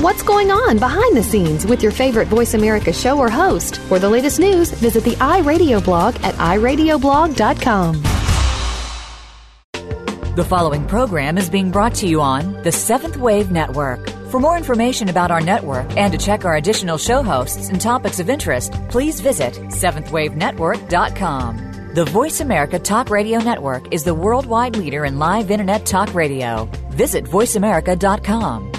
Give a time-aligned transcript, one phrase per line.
[0.00, 3.76] What's going on behind the scenes with your favorite Voice America show or host?
[3.80, 8.02] For the latest news, visit the iRadio blog at iradioblog.com.
[10.36, 14.08] The following program is being brought to you on the Seventh Wave Network.
[14.30, 18.20] For more information about our network and to check our additional show hosts and topics
[18.20, 21.92] of interest, please visit seventhwavenetwork.com.
[21.92, 26.64] The Voice America Talk Radio Network is the worldwide leader in live Internet talk radio.
[26.88, 28.69] Visit voiceamerica.com.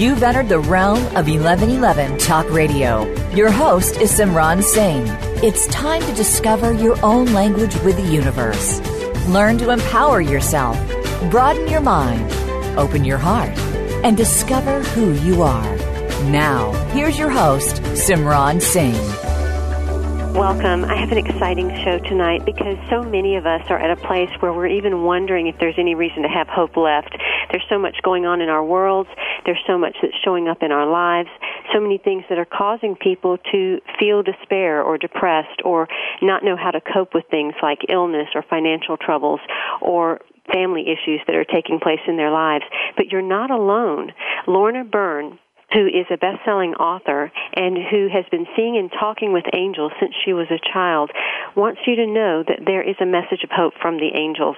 [0.00, 3.04] You've entered the realm of 1111 Talk Radio.
[3.34, 5.04] Your host is Simran Singh.
[5.44, 8.80] It's time to discover your own language with the universe.
[9.28, 10.78] Learn to empower yourself,
[11.30, 12.32] broaden your mind,
[12.78, 13.50] open your heart,
[14.02, 15.76] and discover who you are.
[16.30, 18.94] Now, here's your host, Simran Singh.
[20.32, 20.86] Welcome.
[20.86, 24.30] I have an exciting show tonight because so many of us are at a place
[24.40, 27.14] where we're even wondering if there's any reason to have hope left.
[27.50, 29.08] There's so much going on in our worlds.
[29.44, 31.28] There's so much that's showing up in our lives.
[31.72, 35.88] So many things that are causing people to feel despair or depressed or
[36.22, 39.40] not know how to cope with things like illness or financial troubles
[39.80, 40.20] or
[40.52, 42.64] family issues that are taking place in their lives.
[42.96, 44.12] But you're not alone.
[44.46, 45.38] Lorna Byrne
[45.72, 50.12] who is a best-selling author and who has been seeing and talking with angels since
[50.24, 51.12] she was a child,
[51.54, 54.56] wants you to know that there is a message of hope from the angels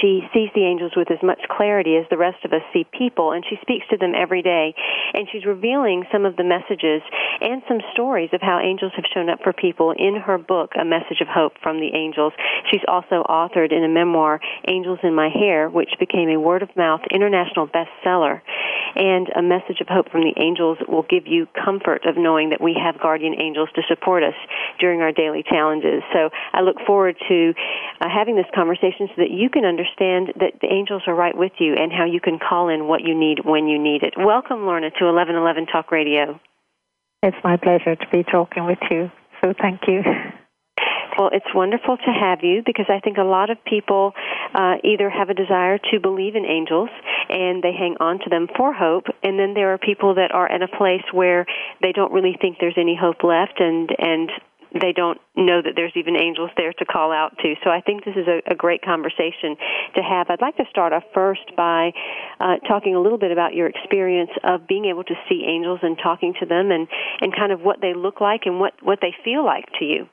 [0.00, 3.32] she sees the angels with as much clarity as the rest of us see people,
[3.32, 4.74] and she speaks to them every day.
[5.14, 7.02] And she's revealing some of the messages
[7.40, 10.84] and some stories of how angels have shown up for people in her book, A
[10.84, 12.32] Message of Hope from the Angels.
[12.70, 16.74] She's also authored in a memoir, Angels in My Hair, which became a word of
[16.76, 18.42] mouth international bestseller.
[18.96, 22.60] And A Message of Hope from the Angels will give you comfort of knowing that
[22.60, 24.38] we have guardian angels to support us
[24.78, 26.02] during our daily challenges.
[26.12, 27.52] So I look forward to
[28.00, 31.36] uh, having this conversation so that you can understand understand that the angels are right
[31.36, 34.14] with you and how you can call in what you need when you need it.
[34.16, 36.40] Welcome, Lorna, to 1111 Talk Radio.
[37.22, 39.10] It's my pleasure to be talking with you.
[39.40, 40.02] So thank you.
[41.18, 44.12] Well, it's wonderful to have you because I think a lot of people
[44.54, 46.88] uh, either have a desire to believe in angels
[47.28, 50.48] and they hang on to them for hope, and then there are people that are
[50.50, 51.46] in a place where
[51.82, 54.30] they don't really think there's any hope left, and and
[54.72, 57.54] they don't know that there's even angels there to call out to.
[57.64, 59.56] So I think this is a, a great conversation
[59.96, 60.30] to have.
[60.30, 61.90] I'd like to start off first by
[62.40, 65.98] uh, talking a little bit about your experience of being able to see angels and
[66.02, 66.88] talking to them, and
[67.20, 70.08] and kind of what they look like and what what they feel like to you.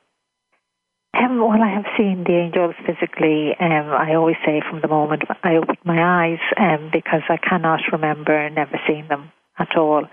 [1.14, 3.56] Um, well, I have seen the angels physically.
[3.58, 7.80] Um, I always say from the moment I opened my eyes, um, because I cannot
[7.92, 10.04] remember never seeing them at all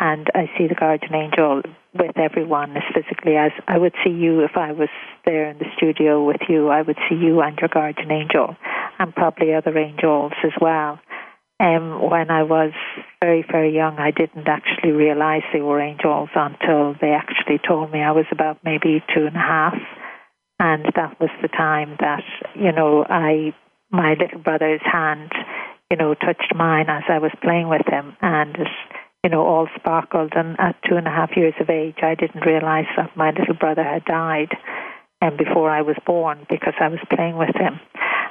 [0.00, 1.62] and I see the guardian angel
[1.94, 4.88] with everyone as physically as I would see you if I was
[5.26, 6.68] there in the studio with you.
[6.68, 8.56] I would see you and your guardian angel,
[8.98, 10.98] and probably other angels as well.
[11.60, 12.72] Um, when I was
[13.22, 18.00] very, very young, I didn't actually realize they were angels until they actually told me
[18.00, 19.74] I was about maybe two and a half.
[20.60, 22.22] And that was the time that,
[22.54, 23.54] you know, I,
[23.90, 25.32] my little brother's hand,
[25.90, 28.14] you know, touched mine as I was playing with him.
[28.20, 28.68] And it,
[29.24, 30.34] you know, all sparkled.
[30.36, 33.54] And at two and a half years of age, I didn't realize that my little
[33.54, 34.52] brother had died
[35.22, 37.80] and before I was born because I was playing with him.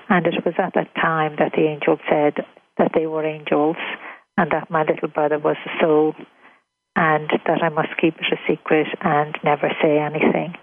[0.10, 2.46] And it was at that time that the angel said
[2.78, 3.78] that they were angels
[4.38, 6.14] and that my little brother was a soul
[6.96, 10.54] and that I must keep it a secret and never say anything.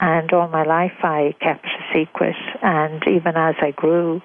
[0.00, 2.36] And all my life I kept a secret.
[2.62, 4.22] And even as I grew,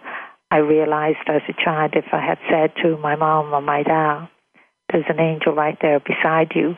[0.49, 4.29] I realized as a child if I had said to my mom or my dad
[4.91, 6.75] there's an angel right there beside you,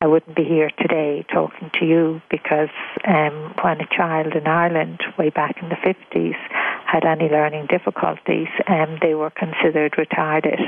[0.00, 2.68] I wouldn't be here today talking to you because
[3.06, 6.36] um, when a child in Ireland, way back in the 50s,
[6.84, 10.60] had any learning difficulties, um, they were considered retarded.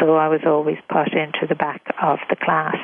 [0.00, 2.76] So I was always put into the back of the class.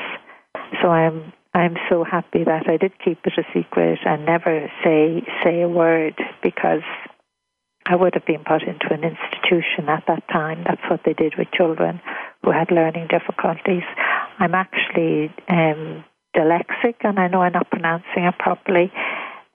[0.82, 5.26] So I'm I'm so happy that I did keep it a secret and never say
[5.42, 6.86] say a word because
[7.84, 10.62] I would have been put into an institution at that time.
[10.64, 12.00] That's what they did with children
[12.44, 13.82] who had learning difficulties.
[14.38, 16.04] I'm actually um,
[16.36, 18.92] dyslexic, and I know I'm not pronouncing it properly.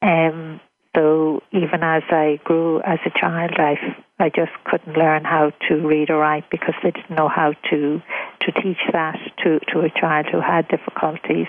[0.01, 0.59] Um,
[0.94, 3.77] so even as I grew as a child, I
[4.19, 8.01] I just couldn't learn how to read or write because they didn't know how to
[8.41, 11.47] to teach that to, to a child who had difficulties.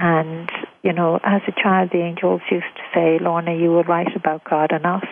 [0.00, 0.48] And,
[0.84, 4.44] you know, as a child, the angels used to say, Lorna, you will write about
[4.48, 5.04] God and us.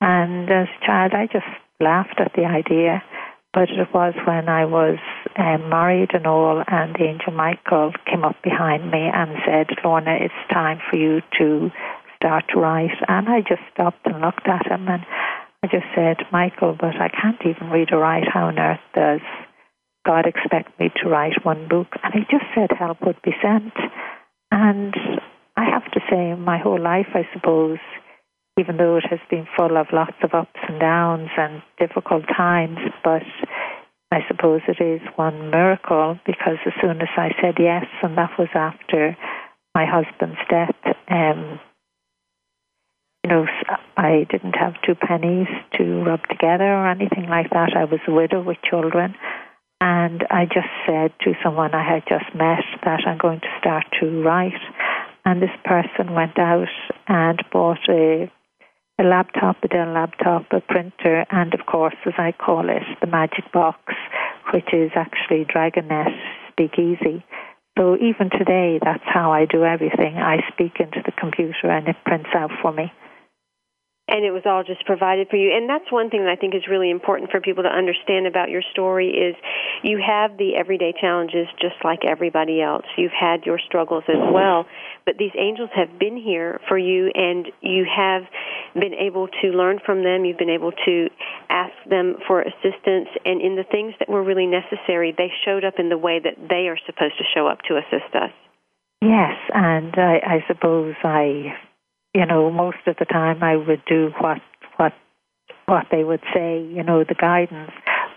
[0.00, 1.46] And as a child, I just
[1.80, 3.02] laughed at the idea.
[3.52, 4.98] But it was when I was
[5.36, 10.16] um, married and all, and the angel Michael came up behind me and said, Lorna,
[10.20, 11.70] it's time for you to
[12.14, 12.94] start to write.
[13.08, 15.04] And I just stopped and looked at him and
[15.62, 18.28] I just said, Michael, but I can't even read or write.
[18.32, 19.20] How on earth does
[20.08, 21.88] God expect me to write one book?
[22.02, 23.74] And he just said, help would be sent.
[24.50, 24.94] And
[25.54, 27.76] I have to say, my whole life, I suppose,
[28.58, 32.78] even though it has been full of lots of ups and downs and difficult times,
[33.04, 33.22] but
[34.10, 38.30] I suppose it is one miracle because as soon as I said yes, and that
[38.38, 39.14] was after
[39.74, 41.60] my husband's death, um,
[43.22, 43.46] you know,
[43.98, 47.76] I didn't have two pennies to rub together or anything like that.
[47.76, 49.14] I was a widow with children.
[49.80, 53.84] And I just said to someone I had just met that I'm going to start
[54.00, 54.60] to write.
[55.24, 56.68] And this person went out
[57.06, 58.30] and bought a,
[58.98, 63.06] a laptop, a Dell laptop, a printer, and of course, as I call it, the
[63.06, 63.78] magic box,
[64.52, 66.10] which is actually Dragonet
[66.50, 67.24] Speakeasy.
[67.78, 70.16] So even today, that's how I do everything.
[70.16, 72.90] I speak into the computer and it prints out for me
[74.08, 75.54] and it was all just provided for you.
[75.54, 78.50] And that's one thing that i think is really important for people to understand about
[78.50, 79.36] your story is
[79.82, 82.86] you have the everyday challenges just like everybody else.
[82.96, 84.66] You've had your struggles as well
[85.08, 88.24] but these angels have been here for you and you have
[88.74, 90.26] been able to learn from them.
[90.26, 91.08] You've been able to
[91.48, 95.78] ask them for assistance and in the things that were really necessary they showed up
[95.78, 98.30] in the way that they are supposed to show up to assist us.
[99.00, 101.56] Yes, and I, I suppose I
[102.18, 104.38] you know, most of the time I would do what
[104.76, 104.92] what
[105.66, 107.70] what they would say, you know, the guidance,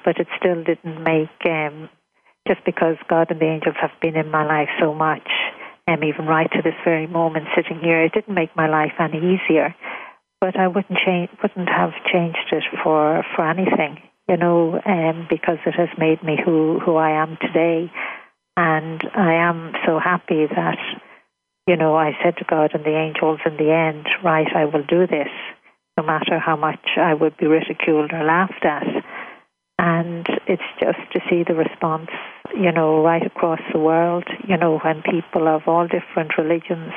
[0.03, 1.87] but it still didn't make um,
[2.47, 5.29] just because God and the angels have been in my life so much,
[5.85, 8.93] and um, even right to this very moment, sitting here, it didn't make my life
[8.99, 9.75] any easier.
[10.39, 15.59] But I wouldn't change, wouldn't have changed it for for anything, you know, um, because
[15.67, 17.91] it has made me who who I am today,
[18.57, 20.79] and I am so happy that
[21.67, 24.83] you know, I said to God and the angels in the end, right, I will
[24.83, 25.29] do this,
[25.97, 28.87] no matter how much I would be ridiculed or laughed at.
[29.77, 32.09] And it's just to see the response,
[32.55, 36.93] you know, right across the world, you know, when people of all different religions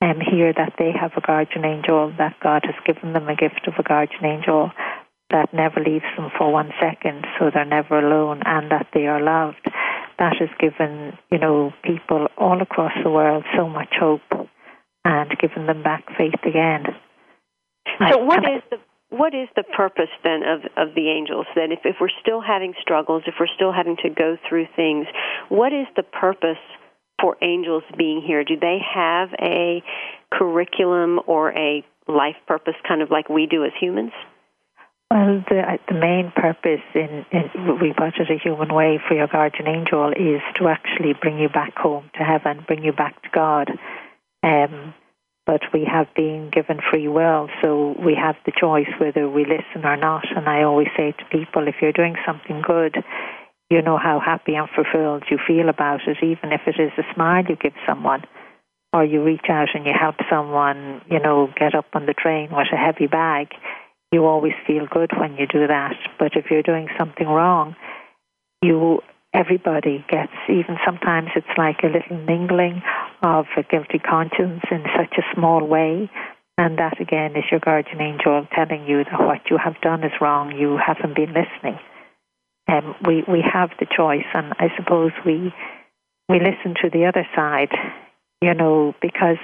[0.00, 3.66] um, hear that they have a guardian angel, that God has given them a gift
[3.66, 4.70] of a guardian angel
[5.30, 9.20] that never leaves them for one second, so they're never alone, and that they are
[9.20, 9.68] loved
[10.18, 14.48] that has given, you know, people all across the world so much hope
[15.04, 16.84] and given them back faith again.
[18.10, 18.78] So, what is the
[19.10, 21.46] what is the purpose then of, of the angels?
[21.54, 25.06] Then, if, if we're still having struggles, if we're still having to go through things,
[25.48, 26.60] what is the purpose
[27.20, 28.44] for angels being here?
[28.44, 29.82] Do they have a
[30.30, 34.12] curriculum or a life purpose, kind of like we do as humans?
[35.10, 39.14] Well, the, uh, the main purpose in, in we put it a human way for
[39.14, 43.22] your guardian angel is to actually bring you back home to heaven, bring you back
[43.22, 43.70] to God.
[44.42, 44.92] Um,
[45.46, 49.86] but we have been given free will, so we have the choice whether we listen
[49.86, 50.26] or not.
[50.36, 52.96] And I always say to people, if you're doing something good,
[53.70, 57.14] you know how happy and fulfilled you feel about it, even if it is a
[57.14, 58.24] smile you give someone,
[58.92, 62.50] or you reach out and you help someone, you know, get up on the train
[62.52, 63.48] with a heavy bag
[64.12, 65.96] you always feel good when you do that.
[66.18, 67.76] But if you're doing something wrong,
[68.62, 69.00] you
[69.34, 72.82] everybody gets even sometimes it's like a little mingling
[73.22, 76.10] of a guilty conscience in such a small way.
[76.56, 80.12] And that again is your guardian angel telling you that what you have done is
[80.20, 80.56] wrong.
[80.56, 81.78] You haven't been listening.
[82.68, 85.54] Um, we we have the choice, and I suppose we
[86.28, 87.70] we listen to the other side,
[88.42, 89.38] you know, because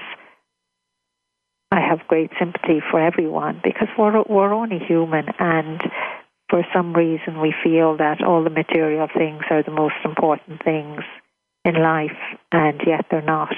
[1.75, 5.81] I have great sympathy for everyone because we're we're only human, and
[6.49, 11.00] for some reason we feel that all the material things are the most important things
[11.64, 12.21] in life,
[12.52, 13.57] and yet they're not.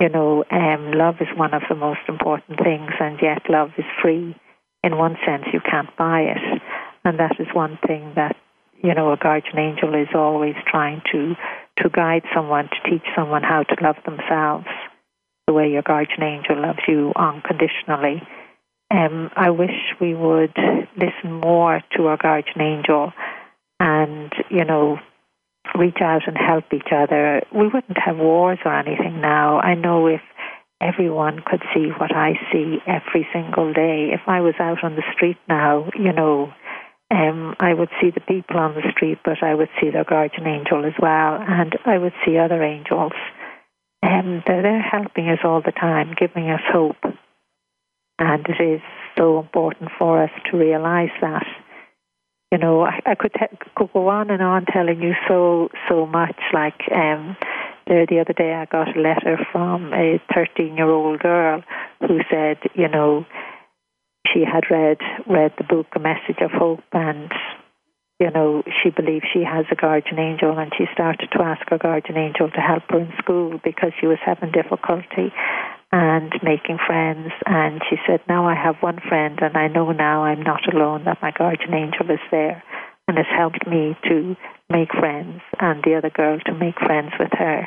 [0.00, 3.84] You know, um, love is one of the most important things, and yet love is
[4.00, 4.34] free.
[4.82, 6.62] In one sense, you can't buy it,
[7.04, 8.36] and that is one thing that
[8.82, 11.34] you know a guardian angel is always trying to
[11.82, 14.66] to guide someone to teach someone how to love themselves
[15.52, 18.22] the way your guardian angel loves you unconditionally.
[18.90, 20.56] Um, I wish we would
[20.96, 23.12] listen more to our guardian angel
[23.78, 24.98] and, you know,
[25.78, 27.42] reach out and help each other.
[27.52, 29.60] We wouldn't have wars or anything now.
[29.60, 30.22] I know if
[30.80, 35.04] everyone could see what I see every single day, if I was out on the
[35.14, 36.52] street now, you know,
[37.10, 40.46] um, I would see the people on the street, but I would see their guardian
[40.46, 43.12] angel as well, and I would see other angels.
[44.02, 46.96] Um, they're helping us all the time, giving us hope.
[48.18, 48.80] And it is
[49.16, 51.46] so important for us to realize that.
[52.50, 56.04] You know, I, I could, te- could go on and on telling you so so
[56.04, 56.36] much.
[56.52, 57.36] Like um,
[57.86, 61.62] the the other day, I got a letter from a 13 year old girl
[62.00, 63.24] who said, you know,
[64.32, 67.32] she had read read the book A Message of Hope and
[68.22, 71.78] you know, she believes she has a guardian angel and she started to ask her
[71.78, 75.34] guardian angel to help her in school because she was having difficulty
[75.90, 80.22] and making friends and she said, Now I have one friend and I know now
[80.22, 82.62] I'm not alone, that my guardian angel is there
[83.08, 84.36] and has helped me to
[84.70, 87.66] make friends and the other girl to make friends with her.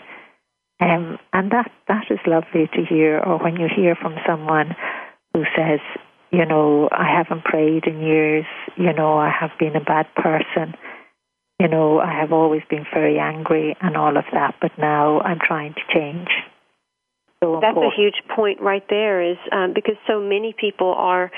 [0.80, 4.74] Um, and that that is lovely to hear or when you hear from someone
[5.34, 5.80] who says,
[6.36, 10.76] you know, I haven't prayed in years, you know, I have been a bad person,
[11.60, 15.40] you know, I have always been very angry and all of that, but now I'm
[15.40, 16.28] trying to change
[17.46, 17.94] so That's important.
[17.94, 21.32] a huge point right there, is um, because so many people are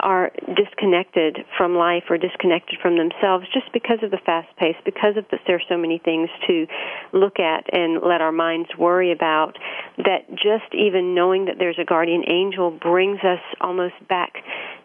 [0.00, 5.16] are disconnected from life or disconnected from themselves just because of the fast pace, because
[5.16, 6.66] of the, there are so many things to
[7.12, 9.58] look at and let our minds worry about.
[9.98, 14.32] That just even knowing that there's a guardian angel brings us almost back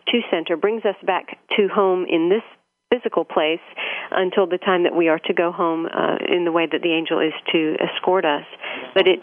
[0.10, 2.44] to center, brings us back to home in this
[2.92, 3.64] physical place
[4.12, 6.92] until the time that we are to go home uh, in the way that the
[6.92, 8.46] angel is to escort us.
[8.94, 9.20] But it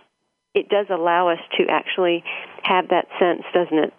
[0.54, 2.24] it does allow us to actually
[2.62, 3.92] have that sense, doesn't it?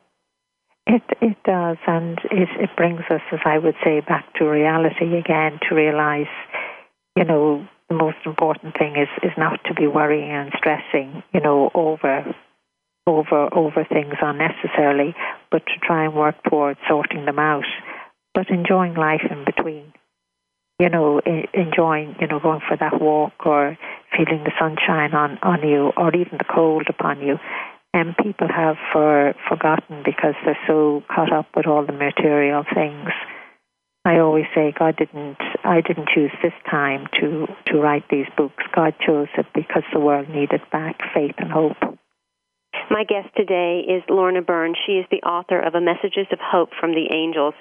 [0.85, 5.17] It it does, and it it brings us, as I would say, back to reality
[5.17, 5.59] again.
[5.69, 6.27] To realize,
[7.15, 11.39] you know, the most important thing is is not to be worrying and stressing, you
[11.39, 12.35] know, over
[13.07, 15.15] over over things unnecessarily,
[15.51, 17.65] but to try and work towards sorting them out,
[18.33, 19.93] but enjoying life in between
[20.79, 21.21] you know,
[21.53, 23.77] enjoying, you know, going for that walk or
[24.15, 27.37] feeling the sunshine on, on you or even the cold upon you.
[27.93, 33.09] And people have for, forgotten because they're so caught up with all the material things.
[34.05, 38.63] I always say God didn't I didn't choose this time to, to write these books.
[38.75, 41.77] God chose it because the world needed back faith and hope.
[42.91, 44.75] My guest today is Lorna Byrne.
[44.85, 47.53] She is the author of A Messages of Hope from the Angels.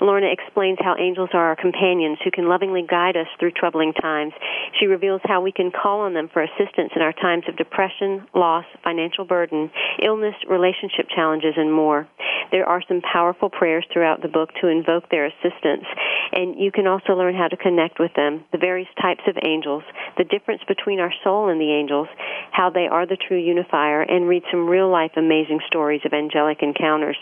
[0.00, 4.34] Lorna explains how angels are our companions who can lovingly guide us through troubling times.
[4.78, 8.26] She reveals how we can call on them for assistance in our times of depression,
[8.34, 9.70] loss, financial burden,
[10.02, 12.06] illness, relationship challenges, and more.
[12.52, 15.84] There are some powerful prayers throughout the book to invoke their assistance,
[16.32, 19.82] and you can also learn how to connect with them, the various types of angels,
[20.18, 22.08] the difference between our soul and the angels,
[22.52, 26.58] how they are the true unifier, and read some real life amazing stories of angelic
[26.60, 27.16] encounters.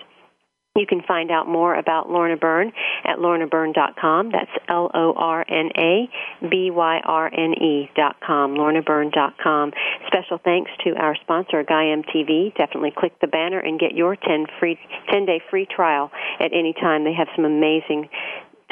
[0.77, 2.73] You can find out more about Lorna Byrne
[3.05, 4.33] at lornabyrne.com.
[4.33, 6.11] That's L O R N A
[6.51, 9.73] B Y R N E.com, lornabyrne.com.
[10.09, 12.53] Special thanks to our sponsor, Gaiam TV.
[12.57, 14.77] Definitely click the banner and get your 10 free
[15.13, 17.05] 10 day free trial at any time.
[17.05, 18.09] They have some amazing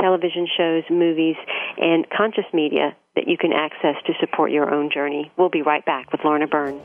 [0.01, 1.37] television shows, movies,
[1.79, 5.31] and conscious media that you can access to support your own journey.
[5.39, 6.81] We'll be right back with Lorna Byrne.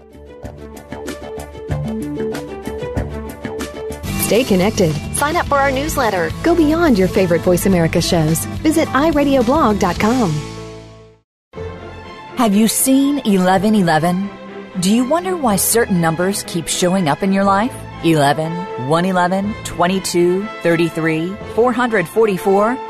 [4.28, 4.94] Stay connected.
[5.16, 6.32] Sign up for our newsletter.
[6.44, 8.44] Go beyond your favorite Voice America shows.
[8.62, 10.32] Visit iradioblog.com.
[12.36, 14.30] Have you seen 1111?
[14.82, 17.74] Do you wonder why certain numbers keep showing up in your life?
[18.04, 18.52] 11,
[18.90, 22.87] 111, 22, 33, 444?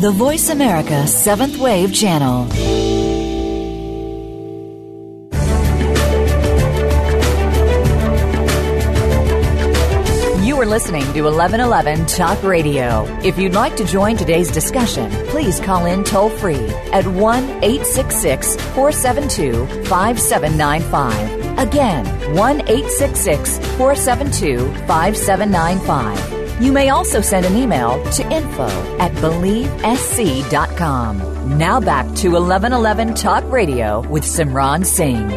[0.01, 2.47] The Voice America Seventh Wave Channel.
[10.43, 13.05] You are listening to 1111 Talk Radio.
[13.23, 18.55] If you'd like to join today's discussion, please call in toll free at 1 866
[18.55, 26.61] 472 5795 Again, 1 866 472 5795.
[26.61, 28.67] You may also send an email to info
[28.99, 31.57] at believesc.com.
[31.57, 35.27] Now back to 1111 Talk Radio with Simran Singh.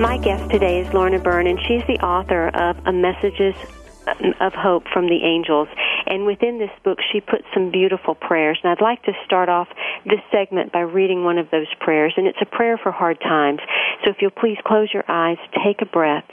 [0.00, 3.54] My guest today is Lorna Byrne, and she's the author of A Messages
[4.40, 5.68] of Hope from the Angels.
[6.06, 8.58] And within this book, she puts some beautiful prayers.
[8.62, 9.68] And I'd like to start off
[10.04, 12.14] this segment by reading one of those prayers.
[12.16, 13.60] And it's a prayer for hard times.
[14.04, 16.24] So if you'll please close your eyes, take a breath,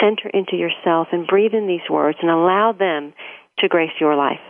[0.00, 3.12] center into yourself, and breathe in these words and allow them
[3.58, 4.40] to grace your life.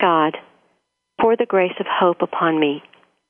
[0.00, 0.36] God,
[1.20, 2.82] pour the grace of hope upon me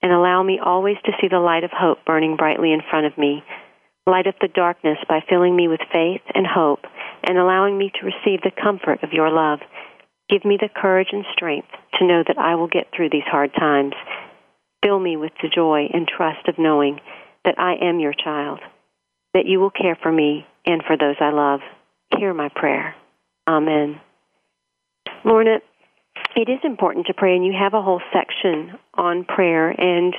[0.03, 3.17] and allow me always to see the light of hope burning brightly in front of
[3.19, 3.45] me.
[4.07, 6.81] Light up the darkness by filling me with faith and hope
[7.23, 9.61] and allowing me to receive the comfort of your love.
[10.33, 13.53] Give me the courage and strength to know that I will get through these hard
[13.53, 13.93] times.
[14.83, 17.01] Fill me with the joy and trust of knowing
[17.45, 18.61] that I am your child,
[19.35, 21.61] that you will care for me and for those I love.
[22.17, 22.95] Hear my prayer.
[23.47, 24.01] Amen.
[25.23, 25.59] Lorna,
[26.35, 30.15] it is important to pray, and you have a whole section on prayer, and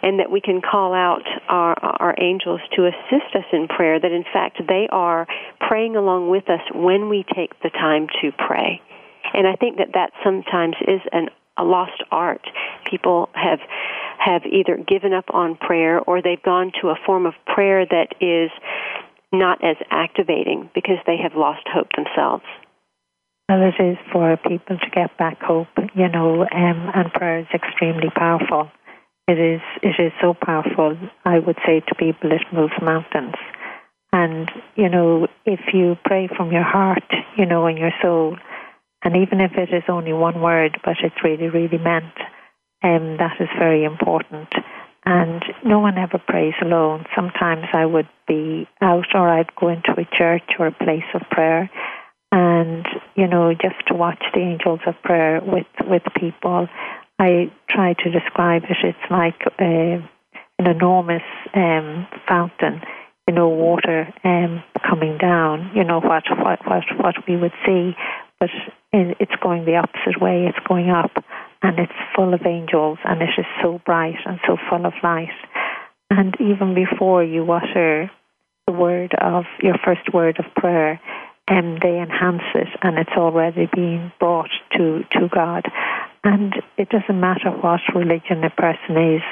[0.00, 4.00] and that we can call out our our angels to assist us in prayer.
[4.00, 5.26] That in fact they are
[5.68, 8.80] praying along with us when we take the time to pray.
[9.34, 12.42] And I think that that sometimes is an, a lost art.
[12.88, 13.60] People have
[14.18, 18.14] have either given up on prayer or they've gone to a form of prayer that
[18.20, 18.50] is
[19.32, 22.44] not as activating because they have lost hope themselves.
[23.48, 27.46] Well, it is for people to get back hope, you know, um, and prayer is
[27.54, 28.70] extremely powerful.
[29.26, 30.98] It is, it is so powerful.
[31.24, 33.34] I would say to people, it moves mountains.
[34.12, 37.04] And you know, if you pray from your heart,
[37.36, 38.36] you know, and your soul,
[39.02, 42.14] and even if it is only one word, but it's really, really meant,
[42.82, 44.48] um, that is very important.
[45.04, 47.06] And no one ever prays alone.
[47.14, 51.22] Sometimes I would be out or I'd go into a church or a place of
[51.30, 51.70] prayer
[52.30, 56.68] and, you know, just to watch the angels of prayer with, with people.
[57.18, 58.76] I try to describe it.
[58.82, 60.02] It's like uh,
[60.58, 61.22] an enormous
[61.54, 62.82] um, fountain,
[63.26, 67.96] you know, water um, coming down, you know, what, what, what, what we would see,
[68.40, 68.50] but
[68.92, 70.46] it's going the opposite way.
[70.46, 71.10] It's going up,
[71.62, 75.28] and it's full of angels, and it is so bright and so full of light.
[76.10, 78.10] And even before you utter
[78.66, 81.00] the word of your first word of prayer,
[81.48, 85.64] um, they enhance it, and it's already being brought to to God.
[86.24, 89.22] And it doesn't matter what religion a person is,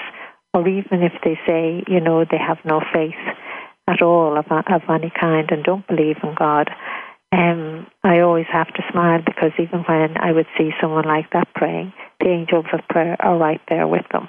[0.55, 3.15] or even if they say, you know, they have no faith
[3.89, 6.71] at all of, of any kind and don't believe in God
[7.33, 11.53] um, I always have to smile because even when I would see someone like that
[11.55, 14.29] praying, the angels of prayer are right there with them.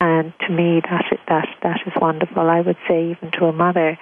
[0.00, 2.48] And to me, that that that is wonderful.
[2.48, 3.98] I would say even to a mother,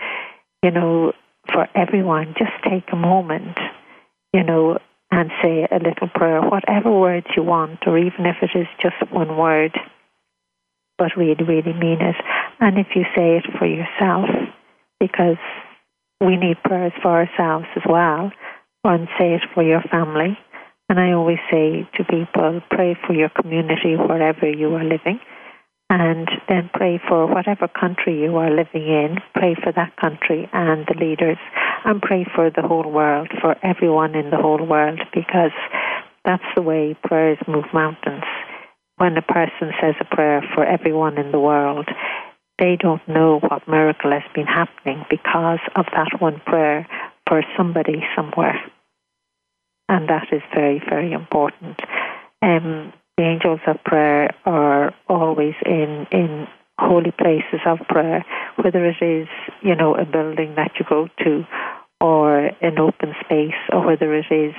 [0.62, 1.12] you know,
[1.52, 3.58] for everyone, just take a moment,
[4.32, 4.78] you know,
[5.10, 8.96] and say a little prayer, whatever words you want, or even if it is just
[9.10, 9.76] one word,
[10.98, 12.16] but really, really mean it.
[12.60, 14.28] And if you say it for yourself,
[15.00, 15.38] because
[16.20, 18.33] we need prayers for ourselves as well,
[18.85, 20.38] and say it for your family.
[20.88, 25.20] And I always say to people, pray for your community wherever you are living,
[25.90, 29.18] and then pray for whatever country you are living in.
[29.35, 31.38] Pray for that country and the leaders,
[31.85, 35.52] and pray for the whole world, for everyone in the whole world, because
[36.24, 38.24] that's the way prayers move mountains.
[38.96, 41.88] When a person says a prayer for everyone in the world,
[42.58, 46.86] they don't know what miracle has been happening because of that one prayer
[47.28, 48.60] for somebody somewhere.
[49.88, 51.80] And that is very, very important.
[52.42, 56.46] Um, the angels of prayer are always in, in
[56.78, 58.24] holy places of prayer,
[58.62, 59.28] whether it is,
[59.62, 61.44] you know, a building that you go to
[62.00, 64.54] or an open space, or whether it is,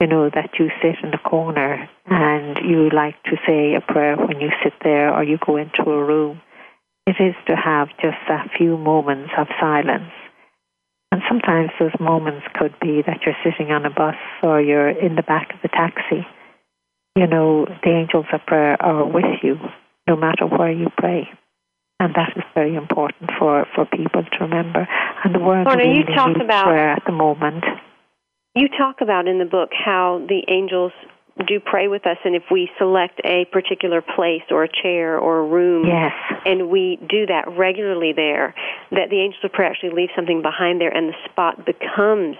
[0.00, 4.16] you know, that you sit in a corner and you like to say a prayer
[4.16, 6.40] when you sit there or you go into a room.
[7.10, 10.12] It is to have just a few moments of silence.
[11.10, 15.16] And sometimes those moments could be that you're sitting on a bus or you're in
[15.16, 16.24] the back of the taxi.
[17.16, 19.58] You know, the angels of prayer are with you
[20.06, 21.28] no matter where you pray.
[21.98, 24.86] And that is very important for, for people to remember.
[25.24, 27.64] And the world Lorna, you talk about, prayer at the moment.
[28.54, 30.92] You talk about in the book how the angels
[31.46, 35.40] do pray with us, and if we select a particular place or a chair or
[35.40, 36.12] a room, yes.
[36.44, 38.54] and we do that regularly there,
[38.90, 42.36] that the angels of prayer actually leave something behind there, and the spot becomes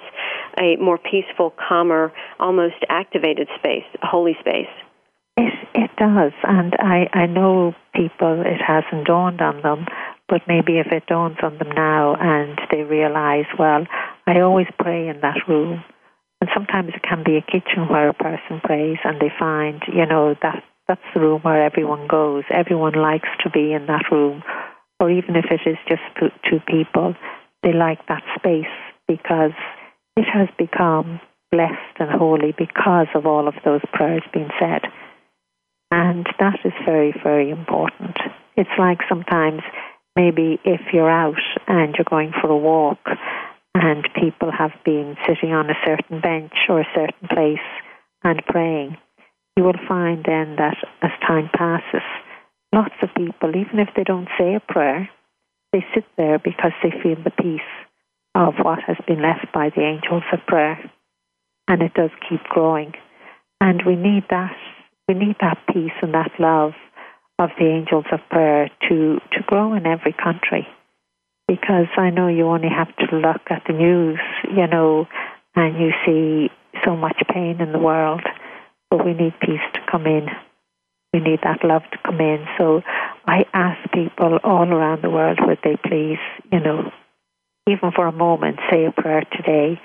[0.59, 4.71] a more peaceful, calmer, almost activated space, a holy space.
[5.37, 9.87] It it does, and I I know people it hasn't dawned on them,
[10.29, 13.87] but maybe if it dawns on them now and they realize, well,
[14.27, 15.83] I always pray in that room,
[16.41, 20.07] and sometimes it can be a kitchen where a person prays, and they find, you
[20.07, 22.45] know, that that's the room where everyone goes.
[22.51, 24.43] Everyone likes to be in that room,
[24.99, 27.15] or even if it is just two people,
[27.63, 28.73] they like that space
[29.07, 29.53] because
[30.17, 31.21] it has become
[31.53, 34.83] blessed and holy because of all of those prayers being said.
[35.91, 38.17] And that is very, very important.
[38.57, 39.63] It's like sometimes
[40.17, 43.01] maybe if you're out and you're going for a walk
[43.75, 47.67] and people have been sitting on a certain bench or a certain place
[48.23, 48.97] and praying,
[49.57, 52.07] you will find then that as time passes,
[52.73, 55.09] lots of people, even if they don't say a prayer,
[55.73, 57.61] they sit there because they feel the peace
[58.35, 60.79] of what has been left by the angels of prayer.
[61.69, 62.95] And it does keep growing.
[63.61, 64.57] And we need that
[65.11, 66.71] we need that peace and that love
[67.41, 70.69] of the angels of prayer to, to grow in every country.
[71.51, 74.21] Because I know you only have to look at the news,
[74.57, 75.09] you know,
[75.57, 76.49] and you see
[76.85, 78.23] so much pain in the world,
[78.89, 80.29] but we need peace to come in.
[81.13, 82.47] We need that love to come in.
[82.57, 82.83] So
[83.27, 86.21] I ask people all around the world, would they please,
[86.53, 86.93] you know,
[87.67, 89.81] even for a moment, say a prayer today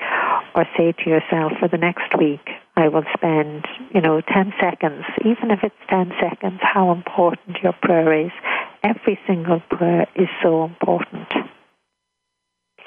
[0.53, 2.47] or say to yourself, for the next week,
[2.77, 7.73] I will spend, you know, 10 seconds, even if it's 10 seconds, how important your
[7.81, 8.31] prayer is.
[8.83, 11.27] Every single prayer is so important.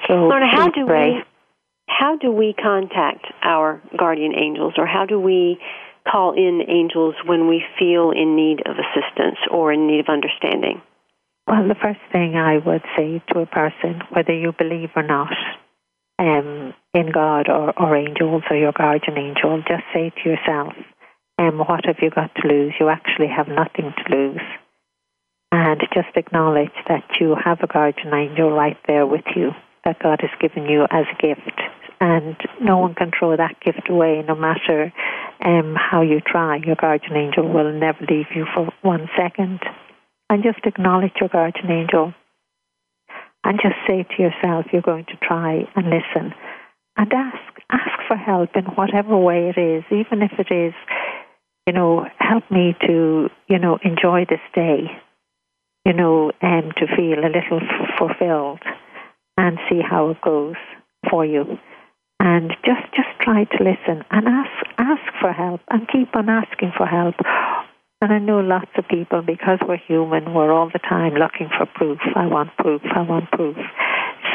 [0.07, 1.11] So Lorna, how do pray.
[1.11, 1.23] we
[1.87, 5.59] how do we contact our guardian angels or how do we
[6.09, 10.81] call in angels when we feel in need of assistance or in need of understanding?
[11.47, 15.33] Well, the first thing I would say to a person, whether you believe or not,
[16.19, 20.73] um, in God or, or angels or your guardian angel, just say to yourself,
[21.39, 22.73] um, what have you got to lose?
[22.79, 24.41] You actually have nothing to lose.
[25.51, 29.51] And just acknowledge that you have a guardian angel right there with you,
[29.89, 31.59] that God has given you as a gift.
[31.99, 34.93] And no one can throw that gift away, no matter
[35.43, 36.57] um, how you try.
[36.57, 39.59] Your guardian angel will never leave you for one second.
[40.29, 42.13] And just acknowledge your guardian angel
[43.43, 46.33] and just say to yourself, you're going to try and listen
[46.97, 47.37] and ask
[47.71, 50.73] ask for help in whatever way it is, even if it is,
[51.67, 54.89] you know, help me to, you know, enjoy this day,
[55.85, 58.59] you know, and to feel a little f- fulfilled
[59.39, 60.59] and see how it goes
[61.09, 61.57] for you.
[62.19, 66.73] And just just try to listen and ask ask for help and keep on asking
[66.77, 67.15] for help
[68.01, 71.65] and I know lots of people, because we're human, we're all the time looking for
[71.65, 71.99] proof.
[72.15, 73.57] I want proof, I want proof.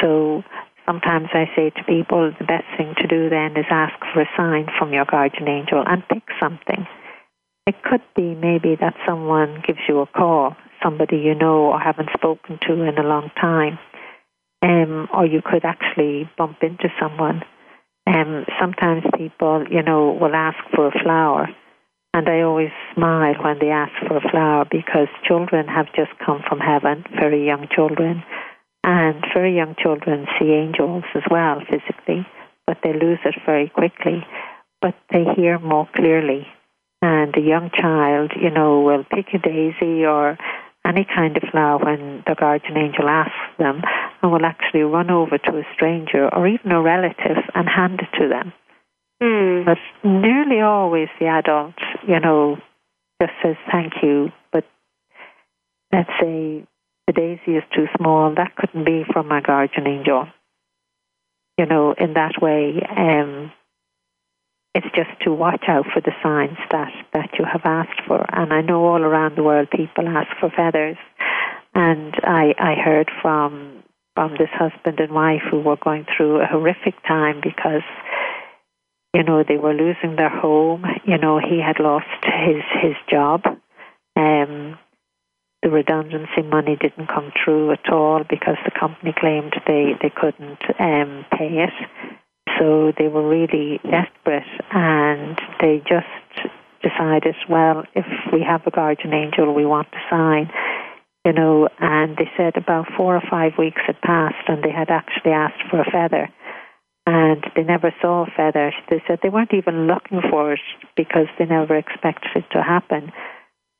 [0.03, 0.43] So
[0.85, 4.29] sometimes I say to people, the best thing to do then is ask for a
[4.37, 6.87] sign from your guardian angel and pick something.
[7.67, 12.11] It could be maybe that someone gives you a call, somebody you know or haven't
[12.13, 13.79] spoken to in a long time.
[14.65, 17.43] Um, or you could actually bump into someone.
[18.07, 21.49] Um, sometimes people, you know, will ask for a flower
[22.15, 26.43] and I always smile when they ask for a flower because children have just come
[26.49, 28.23] from heaven, very young children.
[28.85, 32.25] And very young children see angels as well physically,
[32.69, 34.25] but they lose it very quickly.
[34.81, 36.47] But they hear more clearly.
[37.03, 40.39] And a young child, you know, will pick a daisy or
[40.87, 43.83] any kind of flower when the guardian angel asks them
[44.23, 48.19] and will actually run over to a stranger or even a relative and hand it
[48.19, 48.53] to them.
[49.23, 49.65] Mm.
[49.65, 51.75] But nearly always the adult,
[52.07, 52.59] you know,
[53.21, 54.31] just says thank you.
[54.53, 54.65] But
[55.93, 56.67] let's say
[57.07, 60.27] the daisy is too small, that couldn't be from my guardian angel.
[61.59, 63.53] You know, in that way, um,
[64.75, 68.27] it's just to watch out for the signs that, that you have asked for.
[68.33, 70.97] And I know all around the world people ask for feathers.
[71.75, 73.83] And I, I heard from
[74.15, 77.83] from this husband and wife who were going through a horrific time because
[79.13, 83.43] you know they were losing their home you know he had lost his his job
[84.17, 84.79] um
[85.63, 90.63] the redundancy money didn't come through at all because the company claimed they they couldn't
[90.79, 92.19] um pay it
[92.59, 96.07] so they were really desperate and they just
[96.83, 100.51] decided well if we have a guardian angel we want to sign
[101.25, 104.91] you know, and they said about four or five weeks had passed and they had
[104.91, 106.29] actually asked for a feather
[107.07, 108.73] and they never saw a feather.
[108.91, 110.61] They said they weren't even looking for it
[110.97, 113.13] because they never expected it to happen.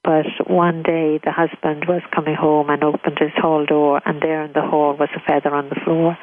[0.03, 4.45] But one day the husband was coming home and opened his hall door, and there
[4.45, 6.19] in the hall was a feather on the floor.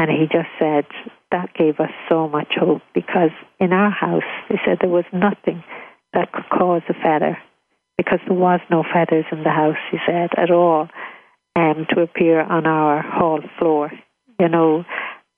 [0.00, 0.86] And he just said,
[1.30, 5.62] That gave us so much hope because in our house, they said there was nothing
[6.14, 7.36] that could cause a feather
[7.98, 10.88] because there was no feathers in the house, he said, at all,
[11.54, 13.92] um, to appear on our hall floor,
[14.38, 14.86] you know.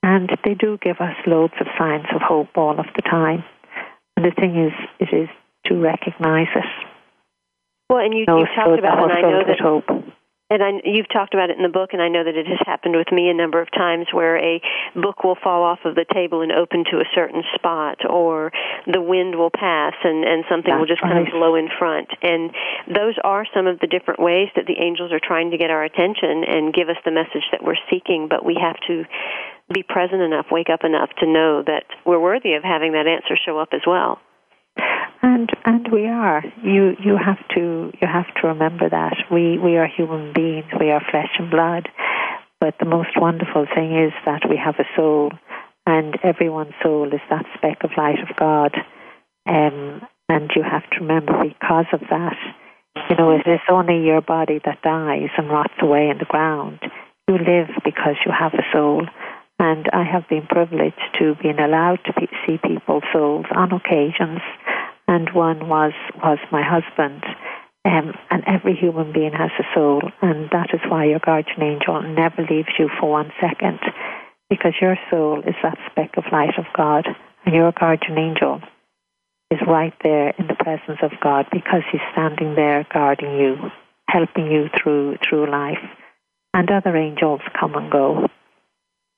[0.05, 3.42] And they do give us loads of signs of hope all of the time.
[4.16, 5.29] And the thing is, it is
[5.66, 6.64] to recognize it.
[7.90, 9.88] Well, and you, you talked so about, and I know that hope
[10.52, 12.60] and I, you've talked about it in the book, and I know that it has
[12.66, 14.60] happened with me a number of times where a
[14.94, 18.52] book will fall off of the table and open to a certain spot, or
[18.84, 22.08] the wind will pass and, and something That's will just kind of blow in front.
[22.20, 22.52] And
[22.84, 25.84] those are some of the different ways that the angels are trying to get our
[25.84, 29.04] attention and give us the message that we're seeking, but we have to
[29.72, 33.40] be present enough, wake up enough to know that we're worthy of having that answer
[33.40, 34.20] show up as well.
[35.22, 36.42] And and we are.
[36.64, 40.66] You you have to you have to remember that we we are human beings.
[40.78, 41.88] We are flesh and blood.
[42.61, 45.30] But the most wonderful thing is that we have a soul,
[45.87, 48.74] and everyone's soul is that speck of light of God.
[49.46, 52.37] Um, and you have to remember because of that,
[53.11, 56.78] you know, it is only your body that dies and rots away in the ground.
[57.28, 59.06] You live because you have a soul.
[59.58, 62.12] And I have been privileged to being allowed to
[62.46, 64.40] see people's souls on occasions
[65.12, 65.92] and one was
[66.25, 67.22] was my husband.
[67.85, 72.01] Um, and every human being has a soul, and that is why your guardian angel
[72.01, 73.81] never leaves you for one second,
[74.48, 77.09] because your soul is that speck of light of God,
[77.44, 78.61] and your guardian angel
[79.51, 83.57] is right there in the presence of God because he's standing there guarding you,
[84.09, 85.83] helping you through through life.
[86.55, 88.29] And other angels come and go,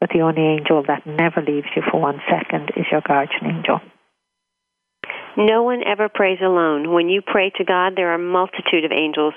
[0.01, 3.81] but the only angel that never leaves you for one second is your guardian angel.
[5.37, 6.93] No one ever prays alone.
[6.93, 9.35] When you pray to God, there are a multitude of angels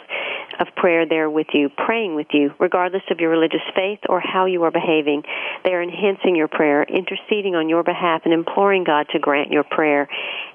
[0.60, 4.46] of prayer there with you, praying with you, regardless of your religious faith or how
[4.46, 5.24] you are behaving.
[5.64, 9.64] They are enhancing your prayer, interceding on your behalf, and imploring God to grant your
[9.64, 10.08] prayer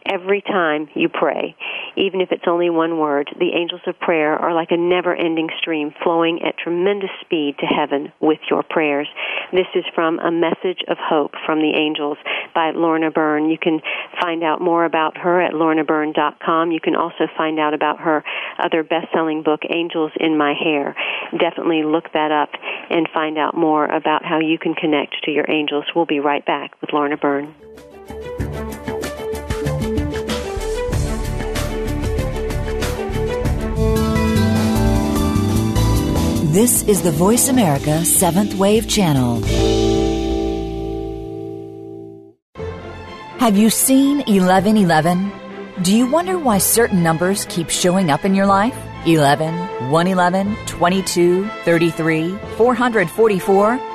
[0.06, 1.54] every time you pray.
[1.96, 5.48] Even if it's only one word, the angels of prayer are like a never ending
[5.58, 9.08] stream flowing at tremendous speed to heaven with your prayers.
[9.52, 12.18] This is from A Message of Hope from the Angels
[12.54, 13.50] by Lorna Byrne.
[13.50, 13.80] You can
[14.20, 16.70] find out more about her at lornabyrne.com.
[16.72, 18.24] You can also find out about her
[18.58, 20.94] other best selling book, Angels in My Hair.
[21.38, 22.50] Definitely look that up
[22.90, 25.84] and find out more about how you can connect to your angels.
[25.94, 27.54] We'll be right back with Lorna Byrne.
[36.52, 39.40] This is the Voice America Seventh Wave Channel.
[43.38, 45.32] Have you seen 1111?
[45.80, 48.76] Do you wonder why certain numbers keep showing up in your life?
[49.06, 49.54] 11,
[49.90, 53.91] 111, 22, 33, 444?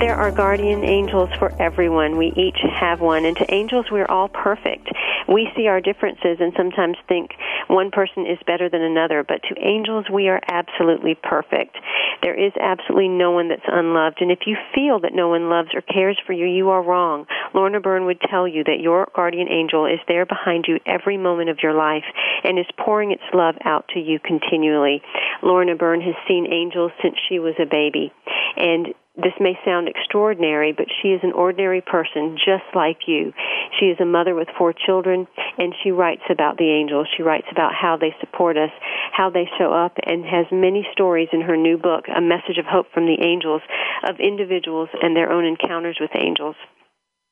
[0.00, 2.18] There are guardian angels for everyone.
[2.18, 3.24] We each have one.
[3.24, 4.88] And to angels, we're all perfect.
[5.28, 7.30] We see our differences and sometimes think
[7.68, 9.22] one person is better than another.
[9.22, 11.76] But to angels, we are absolutely perfect.
[12.22, 14.18] There is absolutely no one that's unloved.
[14.20, 17.26] And if you feel that no one loves or cares for you, you are wrong.
[17.54, 21.50] Lorna Byrne would tell you that your guardian angel is there behind you every moment
[21.50, 22.04] of your life
[22.42, 25.02] and is pouring its love out to you continually.
[25.42, 28.12] Lorna Byrne has seen angels since she was a baby.
[28.56, 33.32] And this may sound extraordinary, but she is an ordinary person just like you.
[33.78, 37.06] She is a mother with four children, and she writes about the angels.
[37.16, 38.70] She writes about how they support us,
[39.12, 42.66] how they show up, and has many stories in her new book, A Message of
[42.66, 43.62] Hope from the Angels,
[44.02, 46.56] of individuals and their own encounters with angels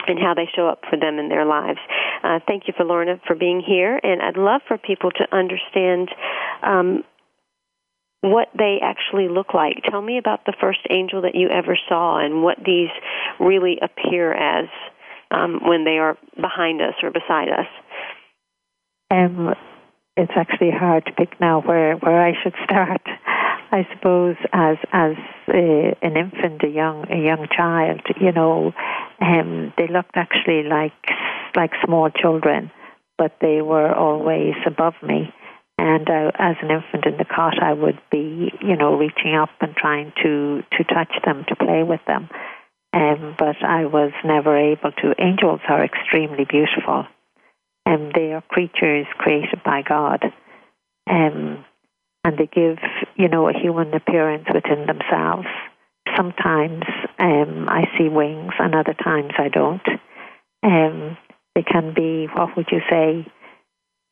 [0.07, 1.79] and how they show up for them in their lives.
[2.25, 6.11] Uh, thank you for Lorna for being here, and I'd love for people to understand
[6.63, 7.05] um,
[8.23, 9.83] what they actually look like.
[9.91, 12.89] Tell me about the first angel that you ever saw and what these
[13.39, 14.69] really appear as
[15.31, 17.67] um, when they are behind us or beside us.
[19.11, 19.55] Um,
[20.17, 23.03] it's actually hard to pick now where, where I should start.
[23.73, 25.17] I suppose as as
[25.49, 28.73] a, an infant, a young a young child, you know,
[29.21, 30.93] um, they looked actually like
[31.57, 32.71] like small children,
[33.17, 35.33] but they were always above me
[35.83, 39.51] and uh, as an infant in the cot, I would be, you know, reaching up
[39.61, 42.29] and trying to to touch them, to play with them.
[42.93, 45.15] Um, but I was never able to.
[45.19, 47.07] Angels are extremely beautiful,
[47.85, 50.23] and um, they are creatures created by God,
[51.11, 51.65] um,
[52.23, 52.79] and they give,
[53.17, 55.49] you know, a human appearance within themselves.
[56.17, 56.85] Sometimes
[57.19, 59.89] um, I see wings, and other times I don't.
[60.63, 61.17] Um,
[61.57, 63.27] they can be, what would you say?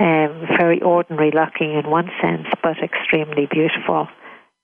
[0.01, 4.09] Um, very ordinary looking in one sense, but extremely beautiful.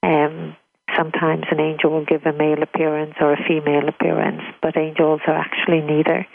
[0.03, 0.57] Um,
[0.97, 5.37] sometimes an angel will give a male appearance or a female appearance, but angels are
[5.37, 6.27] actually neither.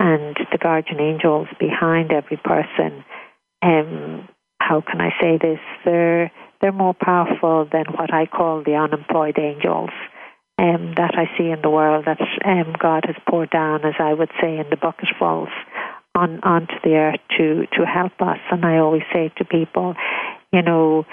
[0.00, 3.04] And the guardian angels behind every person,
[3.60, 4.28] um,
[4.60, 5.60] how can I say this?
[5.84, 9.90] They're they're more powerful than what I call the unemployed angels.
[10.58, 14.12] Um, that I see in the world that um, God has poured down, as I
[14.12, 15.48] would say, in the bucketfuls
[16.14, 18.38] on onto the earth to to help us.
[18.50, 19.94] And I always say to people,
[20.52, 21.06] you know,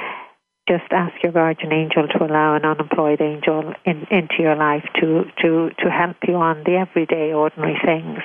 [0.68, 5.24] just ask your guardian angel to allow an unemployed angel in, into your life to
[5.42, 8.20] to to help you on the everyday ordinary things.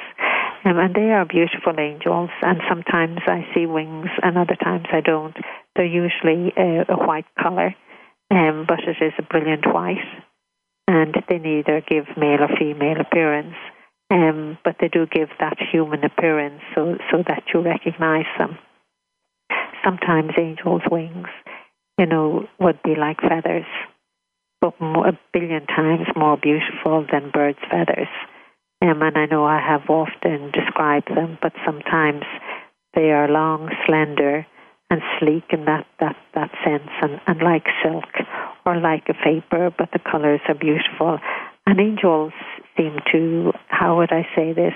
[0.67, 5.01] Um, and they are beautiful angels, and sometimes I see wings, and other times I
[5.01, 5.37] don't.
[5.77, 7.75] They're usually a, a white color,
[8.31, 10.01] um, but it is a brilliant white,
[10.89, 13.57] and they neither give male or female appearance
[14.11, 18.59] um, but they do give that human appearance so, so that you recognize them.
[19.85, 21.29] Sometimes angels' wings,
[21.99, 23.67] you know, would be like feathers,
[24.61, 28.09] but more, a billion times more beautiful than birds' feathers.
[28.83, 32.25] Um, and I know I have often described them, but sometimes
[32.95, 34.47] they are long, slender,
[34.91, 38.05] and sleek in that, that, that sense, and, and like silk
[38.67, 41.19] or like a vapor, but the colors are beautiful.
[41.67, 42.33] And angels
[42.77, 44.75] seem to, how would I say this,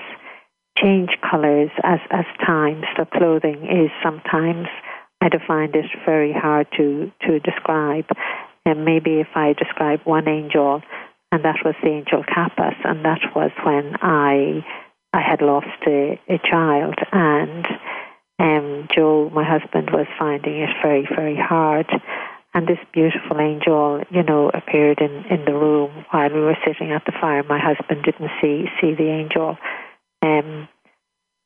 [0.77, 2.83] change colors as, as time.
[2.95, 4.67] So clothing is sometimes,
[5.21, 8.05] I find it very hard to, to describe.
[8.65, 10.81] And maybe if I describe one angel,
[11.31, 14.65] and that was the angel Kappas, and that was when I
[15.11, 17.65] I had lost a, a child, and
[18.37, 21.87] um, Joe, my husband, was finding it very, very hard.
[22.53, 26.91] And this beautiful angel, you know, appeared in, in the room while we were sitting
[26.91, 27.43] at the fire.
[27.43, 29.57] My husband didn't see see the angel.
[30.21, 30.67] Um,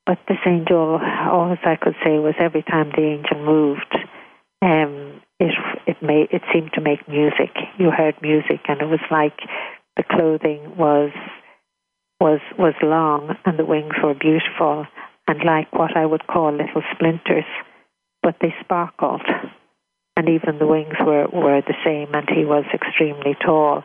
[0.05, 0.99] but this angel,
[1.31, 3.95] all I could say was every time the angel moved,
[4.61, 5.53] um, it
[5.87, 7.51] it made it seemed to make music.
[7.77, 9.39] You heard music, and it was like
[9.97, 11.11] the clothing was
[12.19, 14.85] was was long, and the wings were beautiful,
[15.27, 17.45] and like what I would call little splinters,
[18.21, 19.21] but they sparkled.
[20.15, 23.83] And even the wings were, were the same, and he was extremely tall.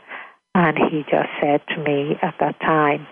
[0.54, 3.06] And he just said to me at that time,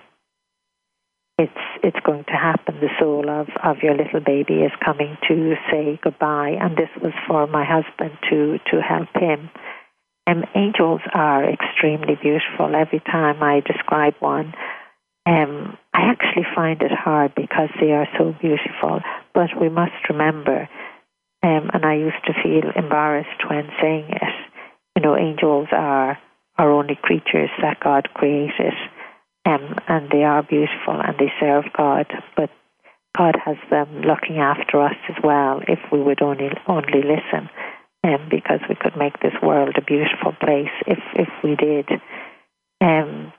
[1.39, 1.53] it's
[1.83, 2.81] it's going to happen.
[2.81, 7.13] The soul of, of your little baby is coming to say goodbye, and this was
[7.29, 9.51] for my husband to to help him.
[10.27, 12.75] Um, angels are extremely beautiful.
[12.75, 14.55] Every time I describe one,
[15.27, 19.01] um, I actually find it hard because they are so beautiful.
[19.35, 20.69] But we must remember,
[21.47, 24.35] um, and I used to feel embarrassed when saying it.
[24.97, 26.19] You know, angels are
[26.59, 28.73] are only creatures that God created
[29.47, 32.51] um, and they are beautiful and they serve God, but
[33.17, 37.49] God has them looking after us as well if we would only only listen,
[38.03, 41.89] um, because we could make this world a beautiful place if if we did.
[42.81, 43.33] Um,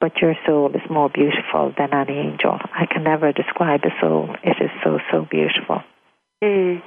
[0.00, 2.58] but your soul is more beautiful than any angel.
[2.74, 4.36] I can never describe a soul.
[4.44, 5.82] It is so so beautiful.
[6.44, 6.82] Mm.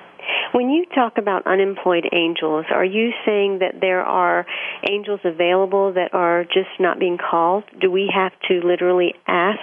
[0.51, 4.45] When you talk about unemployed angels, are you saying that there are
[4.89, 7.63] angels available that are just not being called?
[7.80, 9.59] Do we have to literally ask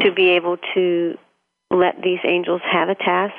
[0.00, 1.14] to be able to
[1.70, 3.34] let these angels have a task?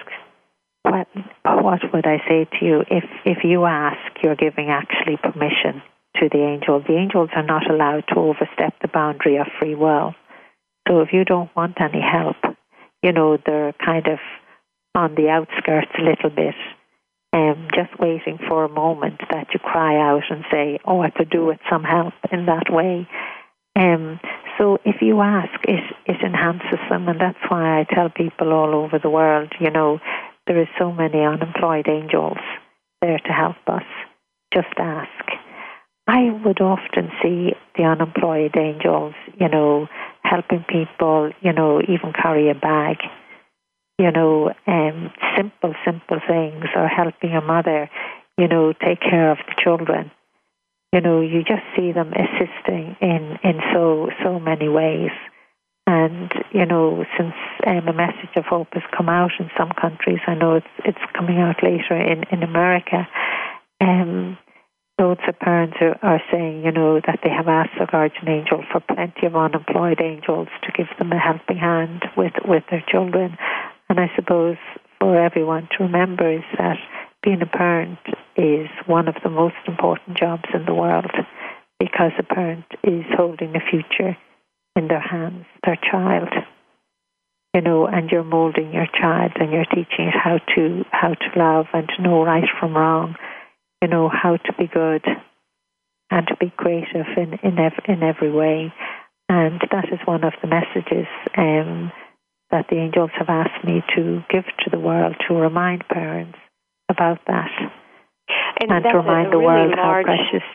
[0.84, 1.08] What,
[1.46, 2.84] uh, what would I say to you?
[2.90, 5.82] If, if you ask, you're giving actually permission
[6.18, 6.82] to the angel.
[6.86, 10.14] The angels are not allowed to overstep the boundary of free will.
[10.88, 12.36] So if you don't want any help,
[13.02, 14.20] you know, they're kind of
[14.96, 16.56] on the outskirts a little bit,
[17.34, 21.30] um, just waiting for a moment that you cry out and say, "Oh, I could
[21.30, 23.08] do with some help in that way."
[23.76, 24.20] Um,
[24.58, 28.76] so if you ask, it it enhances them, and that's why I tell people all
[28.76, 30.00] over the world, you know,
[30.46, 32.38] there is so many unemployed angels
[33.02, 33.86] there to help us.
[34.54, 35.26] Just ask.
[36.06, 39.88] I would often see the unemployed angels, you know,
[40.24, 42.98] helping people, you know, even carry a bag
[44.00, 47.90] you know, um, simple, simple things, or helping a mother,
[48.38, 50.12] you know, take care of the children.
[50.92, 55.12] You know, you just see them assisting in, in so so many ways.
[55.86, 57.34] And you know, since
[57.68, 61.12] um, a message of hope has come out in some countries, I know it's it's
[61.16, 63.08] coming out later in in America.
[63.82, 64.38] Um,
[65.00, 68.64] loads of parents are, are saying, you know, that they have asked the guardian angel
[68.72, 73.38] for plenty of unemployed angels to give them a helping hand with with their children
[73.90, 74.58] and I suppose
[75.00, 76.78] for everyone to remember is that
[77.24, 78.00] being a parent
[78.36, 81.12] is one of the most important jobs in the world
[81.80, 84.18] because a parent is holding a future
[84.76, 86.30] in their hands, their child.
[87.54, 91.40] You know, and you're molding your child and you're teaching it how to how to
[91.40, 93.16] love and to know right from wrong,
[93.82, 95.06] you know, how to be good
[96.10, 98.74] and to be creative in in, in every way.
[99.30, 101.08] And that is one of the messages
[101.38, 101.92] um,
[102.54, 106.38] that the angels have asked me to give to the world to remind parents
[106.88, 107.50] about that
[108.62, 110.46] and, and to remind the really world large, how precious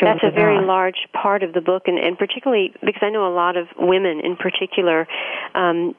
[0.00, 0.66] that's a very are.
[0.66, 4.20] large part of the book, and, and particularly because I know a lot of women
[4.20, 5.08] in particular.
[5.54, 5.96] Um,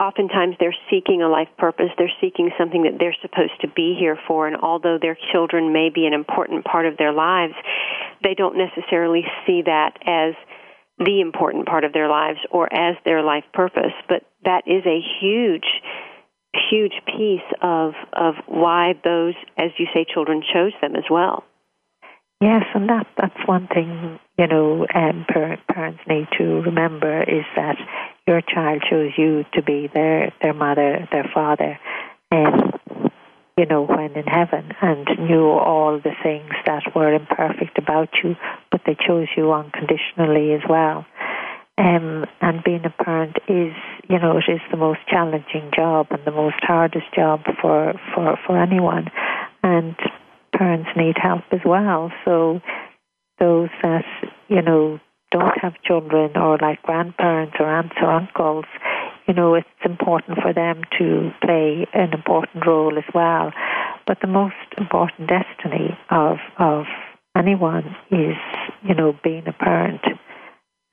[0.00, 1.90] oftentimes they're seeking a life purpose.
[1.98, 4.46] They're seeking something that they're supposed to be here for.
[4.46, 7.54] And although their children may be an important part of their lives,
[8.22, 10.34] they don't necessarily see that as
[10.98, 13.94] the important part of their lives or as their life purpose.
[14.08, 15.66] But that is a huge,
[16.70, 21.44] huge piece of of why those, as you say, children chose them as well.
[22.40, 27.76] Yes, and that that's one thing you know um, parents need to remember is that
[28.26, 31.78] your child chose you to be their their mother, their father,
[32.30, 32.77] and
[33.58, 38.36] you know, when in heaven and knew all the things that were imperfect about you,
[38.70, 41.04] but they chose you unconditionally as well.
[41.76, 43.74] Um, and being a parent is,
[44.08, 48.38] you know, it is the most challenging job and the most hardest job for, for,
[48.46, 49.10] for anyone.
[49.62, 49.96] And
[50.52, 52.12] parents need help as well.
[52.24, 52.60] So
[53.40, 54.04] those that,
[54.48, 55.00] you know,
[55.30, 58.64] don't have children or like grandparents or aunts or uncles,
[59.28, 63.52] you know, it's important for them to play an important role as well.
[64.06, 66.86] But the most important destiny of of
[67.36, 68.36] anyone is,
[68.82, 70.00] you know, being a parent.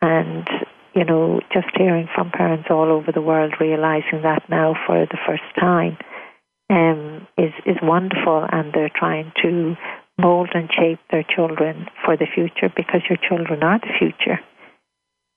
[0.01, 0.47] And,
[0.93, 5.17] you know, just hearing from parents all over the world realizing that now for the
[5.25, 5.97] first time
[6.69, 9.75] um, is is wonderful and they're trying to
[10.17, 14.39] mold and shape their children for the future because your children are the future.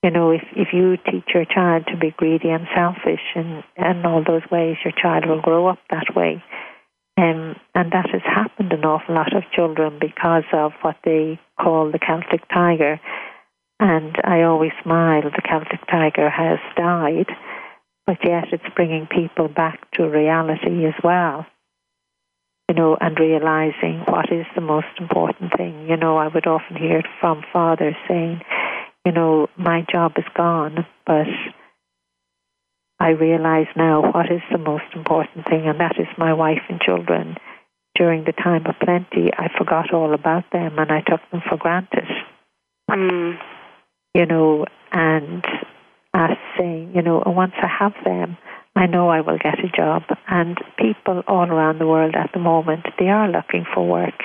[0.02, 4.06] You know, if, if you teach your child to be greedy and selfish and, and
[4.06, 6.42] all those ways, your child will grow up that way.
[7.18, 11.90] Um, and that has happened an awful lot of children because of what they call
[11.90, 13.00] the Celtic tiger.
[13.80, 17.26] And I always smile, the Celtic tiger has died,
[18.06, 21.44] but yet it's bringing people back to reality as well.
[22.68, 25.88] You know, and realizing what is the most important thing.
[25.88, 28.42] You know, I would often hear from fathers saying,
[29.04, 31.26] you know, my job is gone, but
[33.00, 36.80] I realize now what is the most important thing, and that is my wife and
[36.80, 37.36] children.
[37.94, 41.56] During the time of plenty, I forgot all about them and I took them for
[41.56, 42.06] granted.
[42.88, 43.38] Mm.
[44.14, 45.44] You know, and
[46.14, 48.36] as saying, you know, once I have them,
[48.76, 50.02] I know I will get a job.
[50.28, 54.22] And people all around the world at the moment, they are looking for work.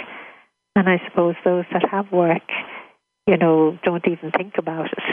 [0.75, 2.43] And I suppose those that have work,
[3.27, 5.03] you know, don't even think about it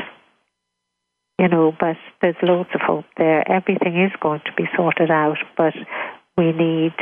[1.40, 3.50] you know, but there's loads of hope there.
[3.50, 5.72] Everything is going to be sorted out, but
[6.36, 6.92] we need,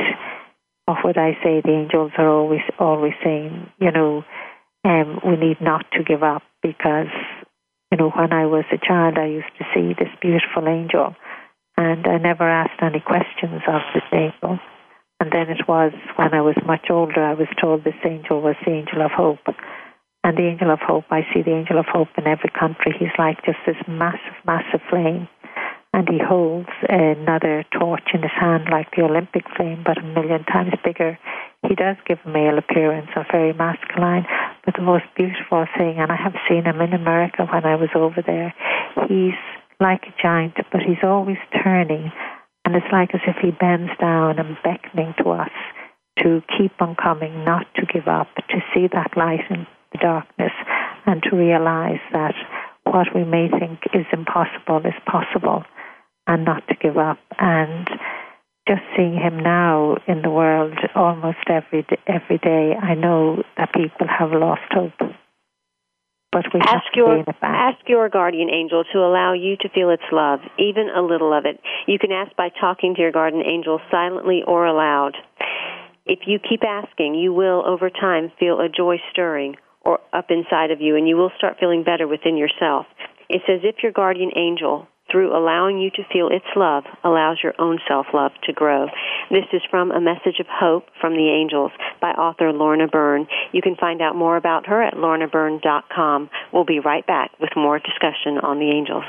[0.87, 4.23] of what I say, the angels are always, always saying, you know,
[4.85, 7.11] um, we need not to give up because,
[7.91, 11.17] you know, when I was a child, I used to see this beautiful angel
[11.75, 14.57] and I never asked any questions of this angel.
[15.19, 18.55] And then it was when I was much older, I was told this angel was
[18.65, 19.53] the angel of hope.
[20.23, 22.93] And the angel of hope, I see the angel of hope in every country.
[22.99, 25.27] He's like just this massive, massive flame.
[25.93, 30.43] And he holds another torch in his hand like the Olympic flame, but a million
[30.43, 31.17] times bigger.
[31.67, 34.25] He does give a male appearance and very masculine,
[34.65, 37.89] but the most beautiful thing, and I have seen him in America when I was
[37.95, 38.53] over there,
[39.07, 39.39] he's
[39.79, 42.11] like a giant, but he's always turning,
[42.65, 45.51] and it's like as if he bends down and beckoning to us
[46.19, 50.51] to keep on coming, not to give up, to see that light and the darkness
[51.05, 52.35] and to realize that
[52.83, 55.63] what we may think is impossible is possible
[56.27, 57.17] and not to give up.
[57.37, 57.87] And
[58.67, 64.07] just seeing him now in the world almost every every day, I know that people
[64.07, 65.11] have lost hope.
[66.31, 67.73] But we ask your gain it back.
[67.73, 71.45] ask your guardian angel to allow you to feel its love, even a little of
[71.45, 71.59] it.
[71.87, 75.17] You can ask by talking to your guardian angel silently or aloud.
[76.05, 79.55] If you keep asking, you will over time feel a joy stirring
[79.89, 82.85] or up inside of you, and you will start feeling better within yourself.
[83.27, 87.55] It's as if your guardian angel, through allowing you to feel its love, allows your
[87.57, 88.85] own self love to grow.
[89.31, 93.25] This is from A Message of Hope from the Angels by author Lorna Byrne.
[93.51, 96.29] You can find out more about her at lornabyrne.com.
[96.53, 99.05] We'll be right back with more discussion on the angels.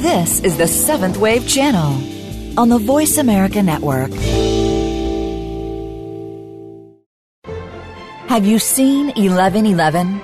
[0.00, 1.92] This is the Seventh Wave Channel
[2.58, 4.10] on the Voice America Network.
[8.30, 10.18] Have you seen 1111?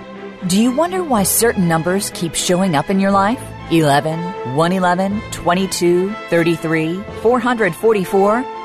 [0.47, 3.39] Do you wonder why certain numbers keep showing up in your life?
[3.71, 4.19] 11,
[4.57, 8.56] 111, 22, 33, 444?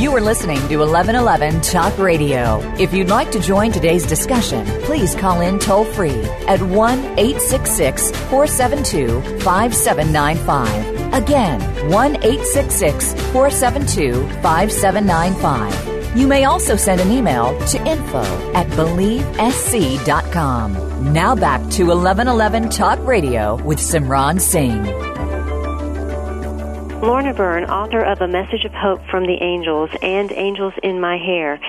[0.00, 2.60] You are listening to 1111 Talk Radio.
[2.78, 8.12] If you'd like to join today's discussion, please call in toll free at 1 866
[8.12, 10.97] 472 5795.
[11.12, 16.16] Again, 1 866 472 5795.
[16.16, 18.22] You may also send an email to info
[18.54, 21.12] at believesc.com.
[21.12, 24.86] Now back to 1111 Talk Radio with Simran Singh.
[27.00, 31.16] Lorna Byrne, author of A Message of Hope from the Angels and Angels in My
[31.16, 31.60] Hair,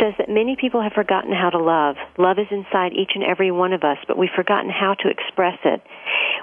[0.00, 1.96] says that many people have forgotten how to love.
[2.18, 5.58] Love is inside each and every one of us, but we've forgotten how to express
[5.64, 5.82] it.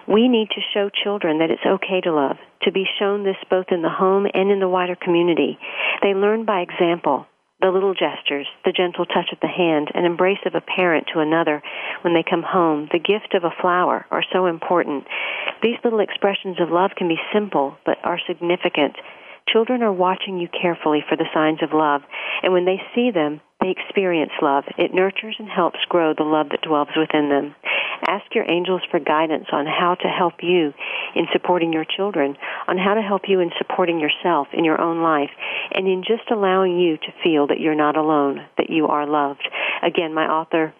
[0.07, 3.67] We need to show children that it's okay to love, to be shown this both
[3.71, 5.57] in the home and in the wider community.
[6.01, 7.25] They learn by example.
[7.59, 11.21] The little gestures, the gentle touch of the hand, an embrace of a parent to
[11.21, 11.63] another
[12.03, 15.05] when they come home, the gift of a flower are so important.
[15.63, 18.93] These little expressions of love can be simple, but are significant.
[19.51, 22.01] Children are watching you carefully for the signs of love,
[22.43, 24.65] and when they see them, they experience love.
[24.77, 27.55] It nurtures and helps grow the love that dwells within them.
[28.05, 30.73] Ask your angels for guidance on how to help you
[31.15, 32.35] in supporting your children,
[32.67, 35.31] on how to help you in supporting yourself in your own life,
[35.71, 39.47] and in just allowing you to feel that you're not alone, that you are loved.
[39.81, 40.73] Again, my author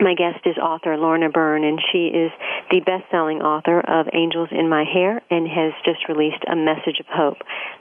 [0.00, 2.30] my guest is author Lorna Byrne, and she is
[2.72, 7.06] the best-selling author of Angels in My Hair and has just released A Message of
[7.06, 7.36] Hope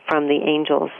[0.10, 0.92] from the Angels.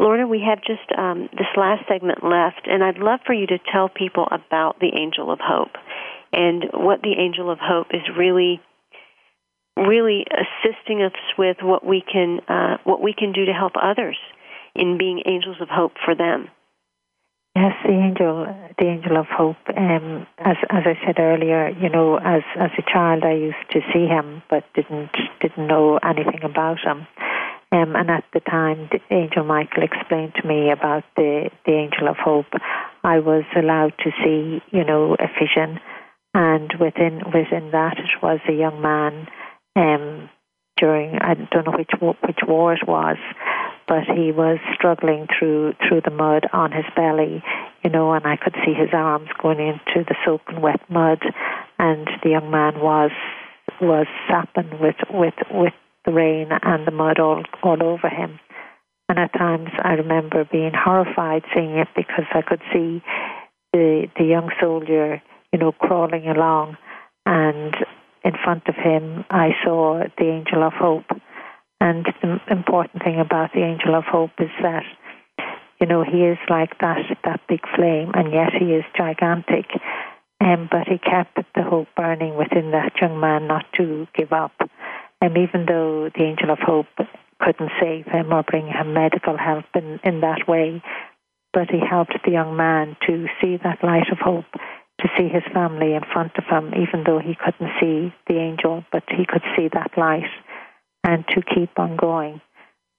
[0.00, 3.58] Lorna, we have just um, this last segment left, and I'd love for you to
[3.72, 5.78] tell people about the Angel of Hope
[6.32, 8.60] and what the Angel of Hope is really,
[9.76, 14.16] really assisting us with what we can uh, what we can do to help others
[14.74, 16.48] in being angels of hope for them.
[17.56, 18.46] Yes, the angel,
[18.78, 19.56] the angel of hope.
[19.76, 23.80] Um, as as I said earlier, you know, as as a child, I used to
[23.92, 27.06] see him, but didn't didn't know anything about him.
[27.70, 32.08] Um, and at the time, the angel Michael explained to me about the the angel
[32.08, 32.52] of hope.
[33.04, 35.78] I was allowed to see, you know, a vision,
[36.34, 39.28] and within within that, it was a young man.
[39.76, 40.28] Um,
[40.76, 43.18] during I don't know which which war it was,
[43.86, 47.42] but he was struggling through through the mud on his belly,
[47.82, 51.20] you know, and I could see his arms going into the soaking wet mud,
[51.78, 53.10] and the young man was
[53.80, 55.74] was sapping with with with
[56.04, 58.38] the rain and the mud all all over him.
[59.08, 63.02] And at times I remember being horrified seeing it because I could see
[63.72, 65.22] the the young soldier,
[65.52, 66.76] you know, crawling along,
[67.26, 67.74] and
[68.24, 71.10] in front of him I saw the angel of hope
[71.84, 74.84] and the important thing about the angel of hope is that,
[75.78, 79.66] you know, he is like that that big flame, and yet he is gigantic.
[80.40, 84.52] Um, but he kept the hope burning within that young man not to give up.
[85.20, 86.86] And um, even though the angel of hope
[87.38, 90.82] couldn't save him or bring him medical help in, in that way,
[91.52, 94.50] but he helped the young man to see that light of hope,
[95.00, 98.84] to see his family in front of him, even though he couldn't see the angel,
[98.90, 100.32] but he could see that light
[101.04, 102.40] and to keep on going.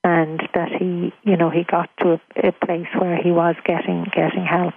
[0.03, 4.06] And that he, you know, he got to a, a place where he was getting
[4.16, 4.76] getting help,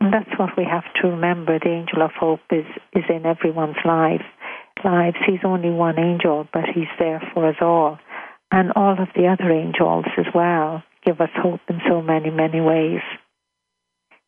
[0.00, 1.60] and that's what we have to remember.
[1.60, 4.24] The angel of hope is is in everyone's life.
[4.84, 5.16] Lives.
[5.24, 7.98] He's only one angel, but he's there for us all,
[8.50, 12.60] and all of the other angels as well give us hope in so many many
[12.60, 13.00] ways.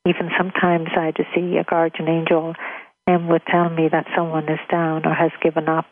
[0.07, 2.55] Even sometimes I just see a guardian angel
[3.07, 5.87] and would tell me that someone is down or has given up,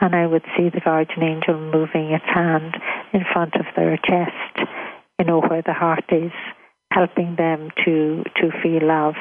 [0.00, 2.76] and I would see the guardian angel moving its hand
[3.12, 4.68] in front of their chest,
[5.18, 6.32] you know, where the heart is,
[6.90, 9.14] helping them to to feel love,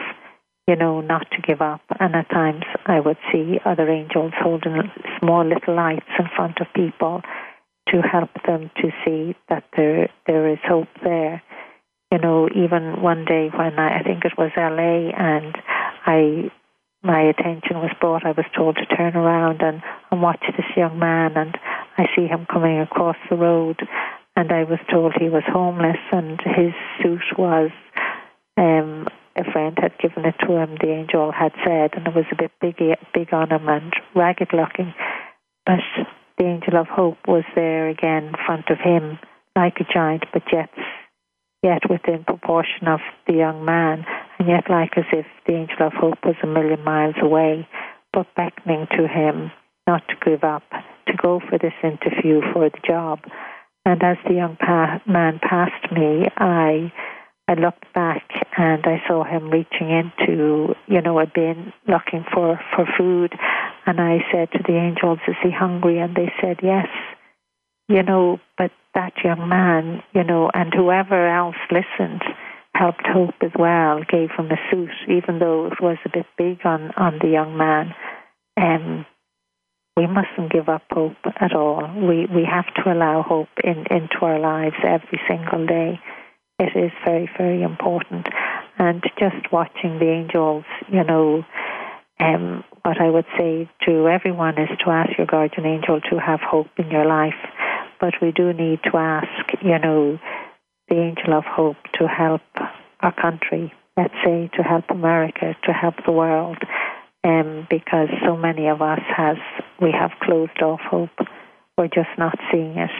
[0.67, 1.81] you know, not to give up.
[1.99, 6.67] And at times I would see other angels holding small little lights in front of
[6.75, 7.21] people
[7.89, 11.41] to help them to see that there there is hope there.
[12.11, 15.57] You know, even one day when I, I think it was LA and
[16.05, 16.51] I
[17.03, 18.25] my attention was brought.
[18.25, 21.57] I was told to turn around and, and watch this young man, and
[21.97, 23.81] I see him coming across the road,
[24.35, 27.71] and I was told he was homeless, and his suit was.
[28.57, 30.77] Um, a friend had given it to him.
[30.79, 32.77] The angel had said, and it was a bit big,
[33.13, 34.93] big on him and ragged looking.
[35.65, 35.79] But
[36.37, 39.17] the angel of hope was there again in front of him,
[39.55, 40.69] like a giant, but yet
[41.63, 44.05] yet within proportion of the young man,
[44.37, 47.67] and yet like as if the angel of hope was a million miles away,
[48.11, 49.51] but beckoning to him
[49.87, 50.63] not to give up,
[51.07, 53.19] to go for this interview for the job.
[53.85, 56.91] And as the young pa- man passed me, I
[57.47, 58.23] I looked back
[58.57, 63.33] and I saw him reaching into, you know, a bin looking for, for food.
[63.85, 65.99] And I said to the angels, Is he hungry?
[65.99, 66.87] And they said, Yes.
[67.89, 72.21] You know, but that young man, you know, and whoever else listened
[72.75, 76.65] helped Hope as well, gave him a suit, even though it was a bit big
[76.65, 77.93] on, on the young man.
[78.57, 79.05] Um,
[79.95, 81.87] we mustn't give up hope at all.
[81.95, 85.99] We we have to allow hope in, into our lives every single day.
[86.57, 88.27] it is very, very important.
[88.79, 91.45] And just watching the angels, you know,
[92.19, 96.39] um, what I would say to everyone is to ask your guardian angel to have
[96.41, 97.37] hope in your life.
[98.03, 100.19] But we do need to ask, you know,
[100.89, 102.41] the angel of hope to help
[102.99, 106.57] our country, let's say, to help America, to help the world,
[107.23, 109.37] um, because so many of us has
[109.81, 111.15] we have closed off hope.
[111.77, 112.91] We're just not seeing it.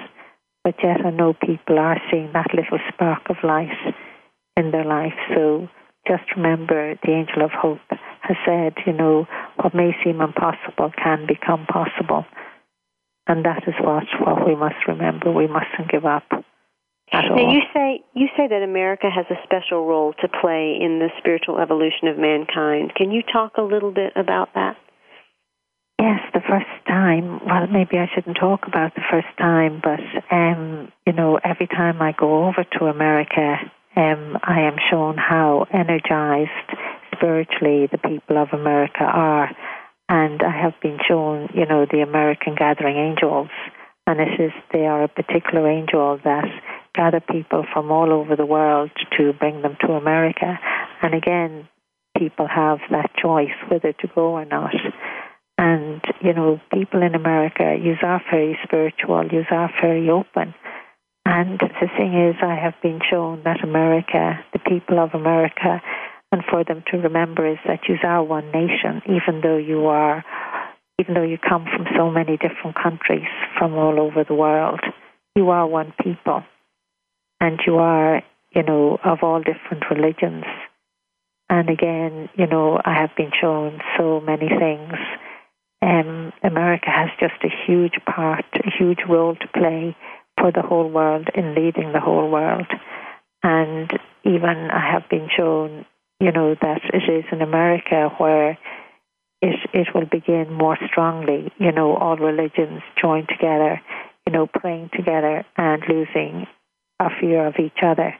[0.63, 3.75] But yet I know people are seeing that little spark of light
[4.55, 5.19] in their life.
[5.35, 5.67] So
[6.07, 7.81] just remember the angel of hope
[8.21, 9.27] has said, you know,
[9.57, 12.25] what may seem impossible can become possible.
[13.27, 15.31] And that is what, what we must remember.
[15.31, 16.23] We mustn't give up.
[17.11, 17.53] At now all.
[17.53, 21.59] you say you say that America has a special role to play in the spiritual
[21.59, 22.95] evolution of mankind.
[22.95, 24.77] Can you talk a little bit about that?
[25.99, 27.39] Yes, the first time.
[27.45, 30.01] Well, maybe I shouldn't talk about the first time, but
[30.31, 33.57] um, you know, every time I go over to America,
[33.95, 36.49] um, I am shown how energized
[37.15, 39.49] spiritually the people of America are,
[40.09, 43.49] and I have been shown, you know, the American Gathering Angels,
[44.05, 46.45] and it is they are a particular angel that
[46.95, 50.59] gather people from all over the world to bring them to America,
[51.01, 51.67] and again,
[52.17, 54.75] people have that choice whether to go or not.
[55.57, 60.53] And, you know, people in America use are very spiritual, use are very open.
[61.25, 65.81] And the thing is, I have been shown that America, the people of America,
[66.33, 70.25] and for them to remember is that you are one nation, even though you are,
[70.99, 74.81] even though you come from so many different countries from all over the world,
[75.35, 76.43] you are one people.
[77.39, 78.21] And you are,
[78.55, 80.45] you know, of all different religions.
[81.49, 84.93] And again, you know, I have been shown so many things
[85.83, 89.95] um, America has just a huge part, a huge role to play
[90.39, 92.67] for the whole world in leading the whole world.
[93.43, 93.91] And
[94.23, 95.85] even I have been shown,
[96.23, 98.51] you know, that it is in America where
[99.41, 101.51] it it will begin more strongly.
[101.57, 103.81] You know, all religions join together,
[104.25, 106.47] you know, praying together and losing
[107.01, 108.15] a fear of each other.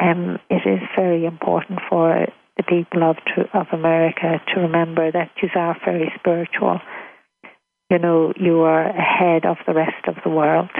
[0.00, 3.16] Um, it is very important for the people of
[3.52, 6.80] of America to remember that you are very spiritual.
[7.90, 10.70] You know, you are ahead of the rest of the world.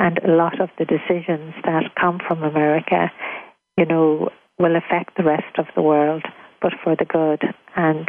[0.00, 3.12] And a lot of the decisions that come from America,
[3.76, 4.30] you know,
[4.60, 6.22] will affect the rest of the world,
[6.62, 7.42] but for the good.
[7.74, 8.08] And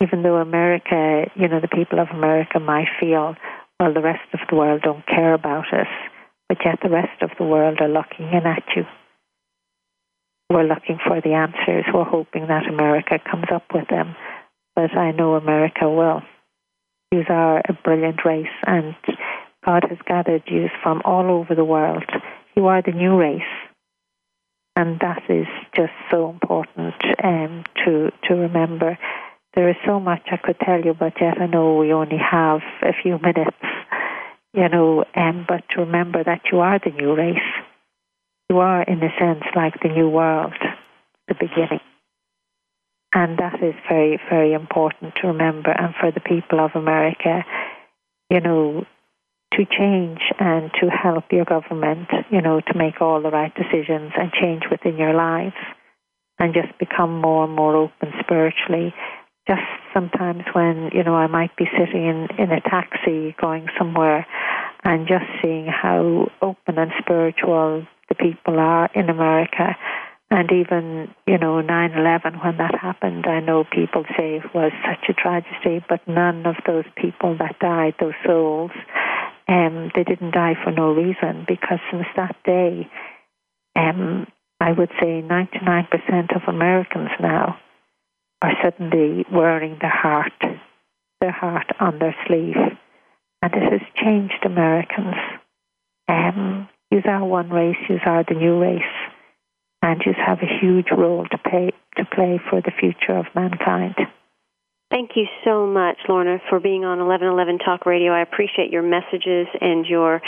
[0.00, 3.34] even though America, you know, the people of America might feel,
[3.80, 5.88] well, the rest of the world don't care about us,
[6.48, 8.84] but yet the rest of the world are looking in at you
[10.50, 11.84] we're looking for the answers.
[11.92, 14.14] We're hoping that America comes up with them.
[14.74, 16.22] But I know America will.
[17.12, 18.94] You are a brilliant race, and
[19.64, 22.04] God has gathered you from all over the world.
[22.54, 23.42] You are the new race.
[24.78, 28.96] And that is just so important um, to to remember.
[29.54, 32.60] There is so much I could tell you, but yet I know we only have
[32.82, 33.56] a few minutes,
[34.54, 35.04] you know.
[35.16, 37.50] Um, but to remember that you are the new race
[38.48, 40.54] you are, in a sense, like the new world,
[41.28, 41.80] the beginning.
[43.12, 45.70] And that is very, very important to remember.
[45.70, 47.44] And for the people of America,
[48.30, 48.86] you know,
[49.54, 54.12] to change and to help your government, you know, to make all the right decisions
[54.16, 55.56] and change within your lives
[56.38, 58.94] and just become more and more open spiritually.
[59.48, 59.62] Just
[59.94, 64.26] sometimes when, you know, I might be sitting in, in a taxi going somewhere
[64.84, 69.76] and just seeing how open and spiritual the people are in America.
[70.30, 74.72] And even, you know, 9 11, when that happened, I know people say it was
[74.84, 78.70] such a tragedy, but none of those people that died, those souls,
[79.48, 82.88] um, they didn't die for no reason because since that day,
[83.74, 84.26] um,
[84.60, 87.58] I would say 99% of Americans now
[88.42, 90.32] are suddenly wearing their heart,
[91.20, 92.56] their heart on their sleeve.
[93.40, 95.14] And it has changed Americans.
[96.08, 98.82] Um, you are one race, you are the new race,
[99.82, 103.94] and you have a huge role to play to play for the future of mankind.
[104.90, 108.10] Thank you so much, Lorna, for being on 1111 Talk Radio.
[108.10, 110.22] I appreciate your messages and your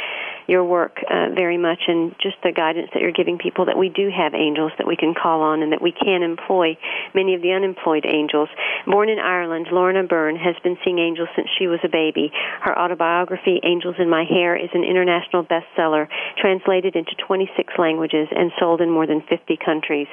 [0.48, 3.88] your work uh, very much, and just the guidance that you're giving people that we
[3.88, 6.76] do have angels that we can call on, and that we can employ
[7.14, 8.50] many of the unemployed angels.
[8.84, 12.30] Born in Ireland, Lorna Byrne has been seeing angels since she was a baby.
[12.60, 18.52] Her autobiography, Angels in My Hair, is an international bestseller, translated into 26 languages and
[18.58, 20.08] sold in more than 50 countries.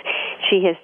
[0.50, 0.78] She has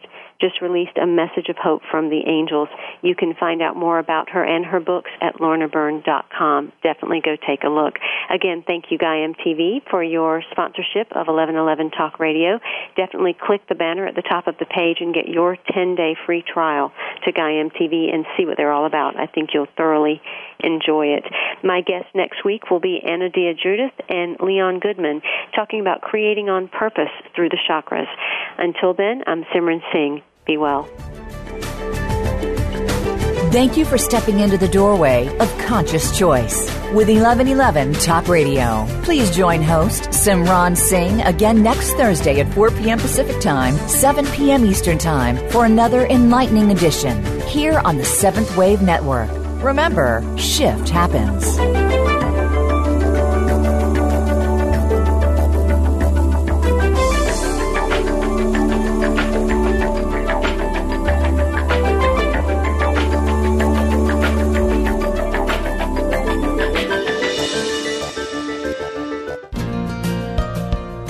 [0.43, 2.67] just released a message of hope from the angels.
[3.01, 6.73] You can find out more about her and her books at lornabyrne.com.
[6.83, 7.95] Definitely go take a look.
[8.29, 12.59] Again, thank you, Gaiam TV, for your sponsorship of 1111 Talk Radio.
[12.97, 16.17] Definitely click the banner at the top of the page and get your 10 day
[16.25, 16.91] free trial
[17.23, 19.15] to Gaiam TV and see what they're all about.
[19.17, 20.21] I think you'll thoroughly
[20.59, 21.23] enjoy it.
[21.63, 25.21] My guest next week will be Anodea Judith and Lion Goodman
[25.55, 28.11] talking about creating on purpose through the chakras.
[28.57, 30.21] Until then, I'm Simran Singh.
[30.45, 30.89] Be well.
[33.53, 38.87] Thank you for stepping into the doorway of conscious choice with 1111 Talk Radio.
[39.03, 42.97] Please join host Simran Singh again next Thursday at 4 p.m.
[42.97, 44.65] Pacific Time, 7 p.m.
[44.65, 49.29] Eastern Time for another enlightening edition here on the Seventh Wave Network.
[49.63, 51.92] Remember, shift happens.